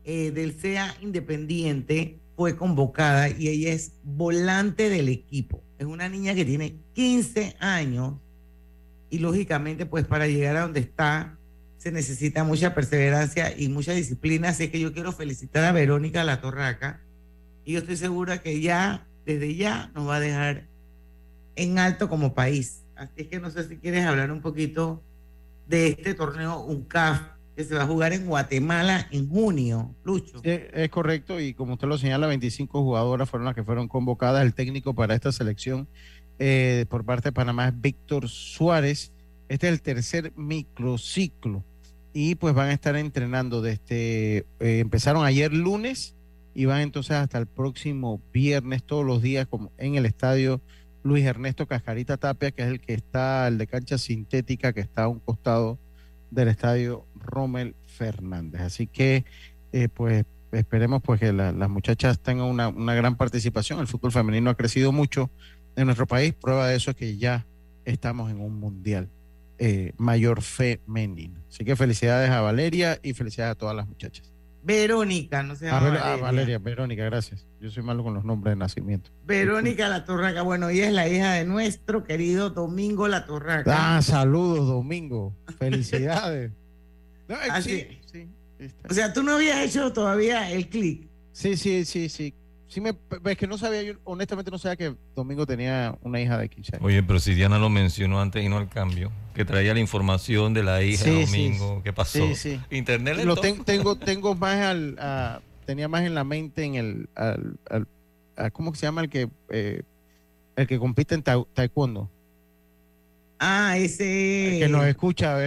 [0.03, 5.63] eh, del SEA Independiente fue convocada y ella es volante del equipo.
[5.77, 8.13] Es una niña que tiene 15 años
[9.09, 11.36] y lógicamente pues para llegar a donde está
[11.77, 14.49] se necesita mucha perseverancia y mucha disciplina.
[14.49, 17.01] Así que yo quiero felicitar a Verónica La Torraca
[17.65, 20.67] y yo estoy segura que ya, desde ya, nos va a dejar
[21.55, 22.83] en alto como país.
[22.95, 25.03] Así es que no sé si quieres hablar un poquito
[25.67, 27.21] de este torneo UNCAF
[27.55, 30.39] que se va a jugar en Guatemala en junio, Lucho.
[30.43, 34.43] Es correcto y como usted lo señala, 25 jugadoras fueron las que fueron convocadas.
[34.43, 35.87] El técnico para esta selección
[36.39, 39.11] eh, por parte de Panamá es Víctor Suárez.
[39.49, 41.63] Este es el tercer microciclo
[42.13, 46.15] y pues van a estar entrenando desde, eh, empezaron ayer lunes
[46.53, 50.59] y van entonces hasta el próximo viernes todos los días como en el estadio
[51.03, 55.03] Luis Ernesto Cascarita Tapia, que es el que está, el de cancha sintética, que está
[55.03, 55.77] a un costado
[56.31, 58.61] del estadio Rommel Fernández.
[58.61, 59.23] Así que,
[59.71, 63.79] eh, pues, esperemos pues que las muchachas tengan una, una, gran participación.
[63.79, 65.29] El fútbol femenino ha crecido mucho
[65.75, 66.33] en nuestro país.
[66.33, 67.45] Prueba de eso es que ya
[67.85, 69.07] estamos en un mundial
[69.57, 71.39] eh, mayor femenino.
[71.49, 74.31] Así que felicidades a Valeria y felicidades a todas las muchachas.
[74.63, 75.69] Verónica, no sé.
[75.69, 76.15] Ah, Valeria.
[76.17, 77.47] Valeria, Verónica, gracias.
[77.61, 79.09] Yo soy malo con los nombres de nacimiento.
[79.25, 83.97] Verónica La Torraca, bueno, ella es la hija de nuestro querido Domingo La Torraca.
[83.97, 85.33] Ah, saludos, Domingo.
[85.57, 86.51] Felicidades.
[87.49, 88.29] Así, sí,
[88.89, 91.07] o sea, tú no habías hecho todavía el clic.
[91.31, 92.33] Sí, sí, sí, sí.
[92.67, 96.37] Sí, me, ves que no sabía, yo honestamente no sabía que Domingo tenía una hija
[96.37, 99.73] de 15 Oye, pero si Diana lo mencionó antes y no al cambio, que traía
[99.73, 102.27] la información de la hija de Domingo, ¿qué pasó?
[102.27, 102.61] Sí, sí.
[102.69, 107.57] Internet lo tengo, tengo más al, tenía más en la mente en el, al,
[108.51, 109.83] ¿cómo se llama el que, eh,
[110.57, 112.09] el que compite en taekwondo?
[113.39, 114.55] Ah, ese.
[114.55, 115.37] El que nos escucha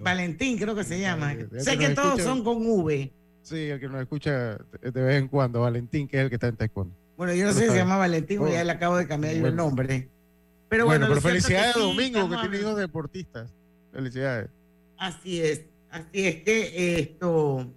[0.00, 1.34] Valentín, creo que se llama.
[1.58, 3.12] sé que, todos son con V.
[3.46, 6.48] Sí, el que nos escucha de vez en cuando, Valentín, que es el que está
[6.48, 6.92] en taekwondo.
[7.16, 9.54] Bueno, yo no sé si se llama Valentín ya le acabo de cambiar yo el
[9.54, 10.08] nombre.
[10.68, 13.48] Pero bueno, pero felicidades a Domingo, que tiene hijos deportistas.
[13.92, 14.50] Felicidades.
[14.98, 17.72] Así es, así es que esto.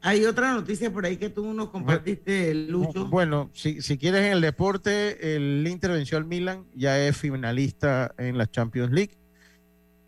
[0.00, 3.08] Hay otra noticia por ahí que tú nos compartiste, Lucho.
[3.08, 8.14] Bueno, si, si quieres en el deporte, el Inter venció al Milan, ya es finalista
[8.16, 9.18] en la Champions League.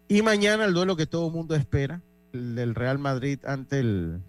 [0.06, 2.00] Y mañana el duelo que todo el mundo espera,
[2.32, 4.20] el del Real Madrid ante el,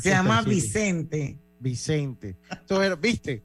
[0.00, 1.38] se llama Vicente.
[1.58, 2.36] Vicente.
[2.50, 3.42] Entonces, ¿viste?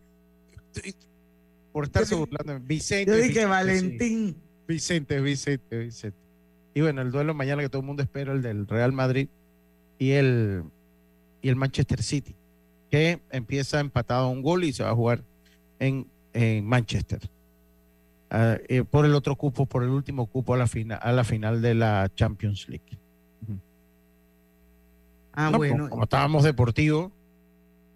[1.72, 2.60] Por estarse burlando.
[2.66, 3.12] Vicente.
[3.12, 4.38] Yo dije Valentín.
[4.68, 6.18] Vicente, Vicente, Vicente.
[6.74, 9.30] Y bueno, el duelo mañana que todo el mundo espera, el del Real Madrid
[9.98, 10.64] y el,
[11.42, 12.36] y el Manchester City,
[12.92, 15.24] que empieza empatado a un gol y se va a jugar
[15.80, 16.08] en,
[16.64, 17.22] Manchester.
[18.30, 21.24] Ah, eh, por el otro cupo, por el último cupo a la, final, a la
[21.24, 23.00] final de la Champions League.
[25.36, 25.90] Ah, bueno.
[25.90, 27.12] Como, estábamos deportivos.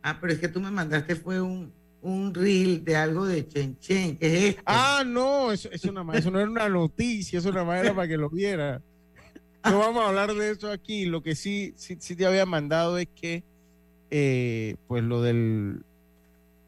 [0.03, 1.71] Ah, pero es que tú me mandaste fue un,
[2.01, 4.61] un reel de algo de Chen Chen, que es este.
[4.65, 8.29] Ah, no, eso, eso, no era una noticia, eso nada más era para que lo
[8.29, 8.81] viera.
[9.63, 11.05] No vamos a hablar de eso aquí.
[11.05, 13.43] Lo que sí, sí, sí te había mandado es que,
[14.09, 15.83] eh, pues lo del,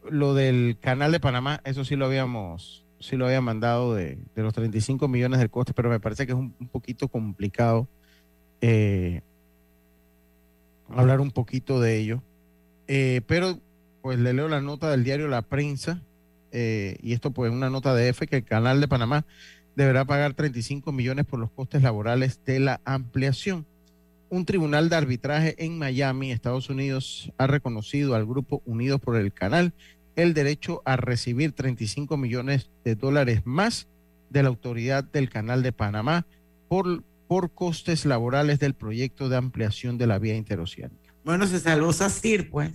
[0.09, 4.43] lo del canal de Panamá, eso sí lo habíamos, sí lo había mandado de, de
[4.43, 7.87] los 35 millones del coste, pero me parece que es un, un poquito complicado.
[8.59, 9.21] Eh,
[10.95, 12.23] hablar un poquito de ello.
[12.87, 13.59] Eh, pero
[14.01, 16.01] pues le leo la nota del diario La Prensa
[16.51, 19.25] eh, y esto pues una nota de F que el canal de Panamá
[19.75, 23.65] deberá pagar 35 millones por los costes laborales de la ampliación.
[24.29, 29.33] Un tribunal de arbitraje en Miami, Estados Unidos, ha reconocido al grupo Unidos por el
[29.33, 29.73] Canal
[30.15, 33.87] el derecho a recibir 35 millones de dólares más
[34.29, 36.25] de la autoridad del Canal de Panamá
[36.67, 41.15] por por costes laborales del proyecto de ampliación de la vía interoceánica.
[41.23, 42.71] Bueno, se salvó SACIR, pues.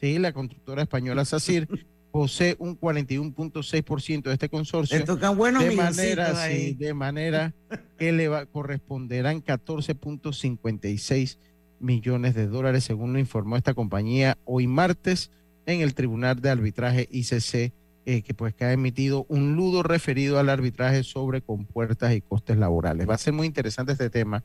[0.00, 1.68] Sí, la constructora española SACIR
[2.10, 4.98] posee un 41.6% de este consorcio.
[4.98, 7.54] Le tocan buenos de manera, sí, de manera
[7.98, 11.36] que le va, corresponderán 14.56
[11.78, 15.30] millones de dólares, según lo informó esta compañía hoy martes
[15.66, 17.74] en el Tribunal de Arbitraje ICC
[18.10, 22.56] eh, que pues que ha emitido un ludo referido al arbitraje sobre compuertas y costes
[22.56, 23.06] laborales.
[23.06, 24.42] Va a ser muy interesante este tema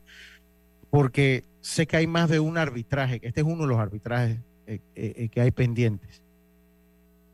[0.89, 4.81] porque sé que hay más de un arbitraje, este es uno de los arbitrajes eh,
[4.95, 6.21] eh, que hay pendientes.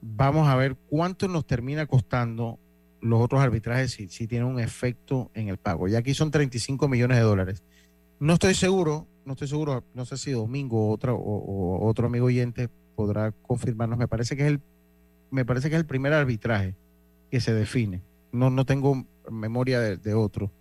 [0.03, 2.59] Vamos a ver cuánto nos termina costando
[3.01, 5.87] los otros arbitrajes si, si tienen un efecto en el pago.
[5.87, 7.63] Ya aquí son 35 millones de dólares.
[8.19, 12.69] No estoy seguro, no estoy seguro, no sé si Domingo otro, o otro amigo oyente
[12.95, 13.97] podrá confirmarnos.
[13.97, 14.61] Me parece que es el
[15.31, 16.75] me parece que es el primer arbitraje
[17.31, 18.01] que se define.
[18.31, 20.51] No, no tengo memoria de, de otro.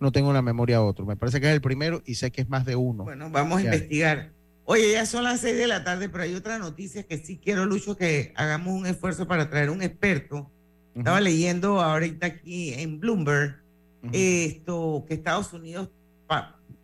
[0.00, 1.06] No tengo la memoria de otro.
[1.06, 3.04] Me parece que es el primero y sé que es más de uno.
[3.04, 3.64] Bueno, vamos a hay.
[3.66, 4.32] investigar.
[4.66, 7.66] Oye, ya son las seis de la tarde, pero hay otra noticia que sí quiero,
[7.66, 10.50] Lucho, que hagamos un esfuerzo para traer un experto.
[10.94, 13.64] Estaba leyendo ahorita aquí en Bloomberg
[14.12, 15.90] esto que Estados Unidos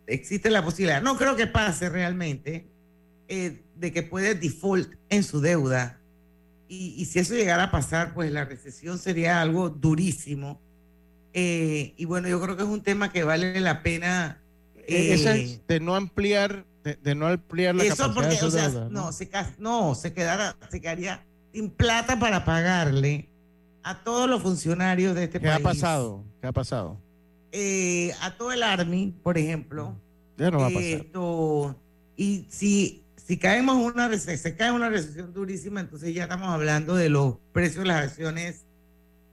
[0.07, 2.67] existe la posibilidad, no creo que pase realmente,
[3.27, 6.00] eh, de que puede default en su deuda.
[6.73, 10.61] Y, y si eso llegara a pasar, pues la recesión sería algo durísimo.
[11.33, 14.41] Eh, y bueno, yo creo que es un tema que vale la pena.
[14.87, 18.29] Eh, esa eh, es de no ampliar, de, de no ampliar la eso capacidad porque,
[18.29, 22.17] de su o sea, deuda, no, se, ca- no, se, quedara, se quedaría sin plata
[22.17, 23.27] para pagarle
[23.83, 25.63] a todos los funcionarios de este ¿Qué ha país.
[25.65, 26.23] pasado?
[26.39, 26.97] ¿Qué ha pasado?
[27.51, 29.93] Eh, a todo el Army, por ejemplo.
[30.37, 30.83] Ya no va a pasar.
[30.83, 31.75] Esto,
[32.15, 33.00] y si,
[33.31, 37.37] si caemos una recesión, se cae una recesión durísima, entonces ya estamos hablando de los
[37.53, 38.65] precios de las acciones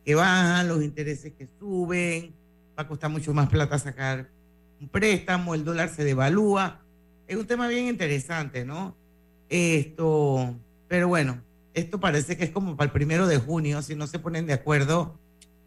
[0.05, 2.33] que bajan, los intereses que suben,
[2.79, 4.29] va a costar mucho más plata sacar
[4.81, 6.81] un préstamo, el dólar se devalúa.
[7.27, 8.95] Es un tema bien interesante, ¿no?
[9.49, 10.55] Esto,
[10.87, 11.43] pero bueno,
[11.75, 14.53] esto parece que es como para el primero de junio, si no se ponen de
[14.53, 15.19] acuerdo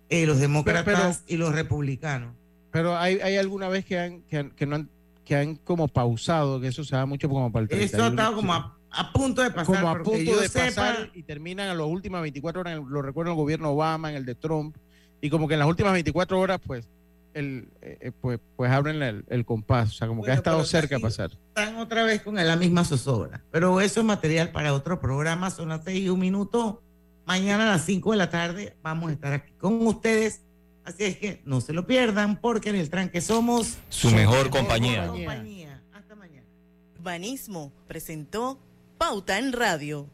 [0.07, 2.33] eh, los demócratas y los republicanos.
[2.71, 4.89] Pero hay, hay alguna vez que han, que han, que no han,
[5.25, 7.95] que han como pausado, que eso se da mucho como para el 31.
[7.95, 9.65] Eso ha estado como a, a punto de pasar.
[9.65, 13.31] como a punto de sepa, pasar y terminan a las últimas 24 horas, lo recuerdo
[13.31, 14.75] el gobierno Obama, en el de Trump,
[15.21, 16.87] y como que en las últimas 24 horas, pues,
[17.33, 20.39] el, eh, eh, pues, pues abren el, el compás, o sea, como que ha Bueno,
[20.39, 21.31] estado cerca de pasar.
[21.47, 23.41] están otra vez con la misma zozobra.
[23.51, 25.49] Pero eso es material para otro programa.
[25.49, 26.81] Son las seis y un minuto.
[27.25, 30.41] Mañana a las 5 de la tarde vamos a estar aquí con ustedes.
[30.83, 35.07] Así es que no se lo pierdan porque en el tranque somos Su mejor compañía.
[35.07, 35.81] compañía.
[36.99, 38.59] Urbanismo presentó
[38.97, 40.07] Pauta en Radio.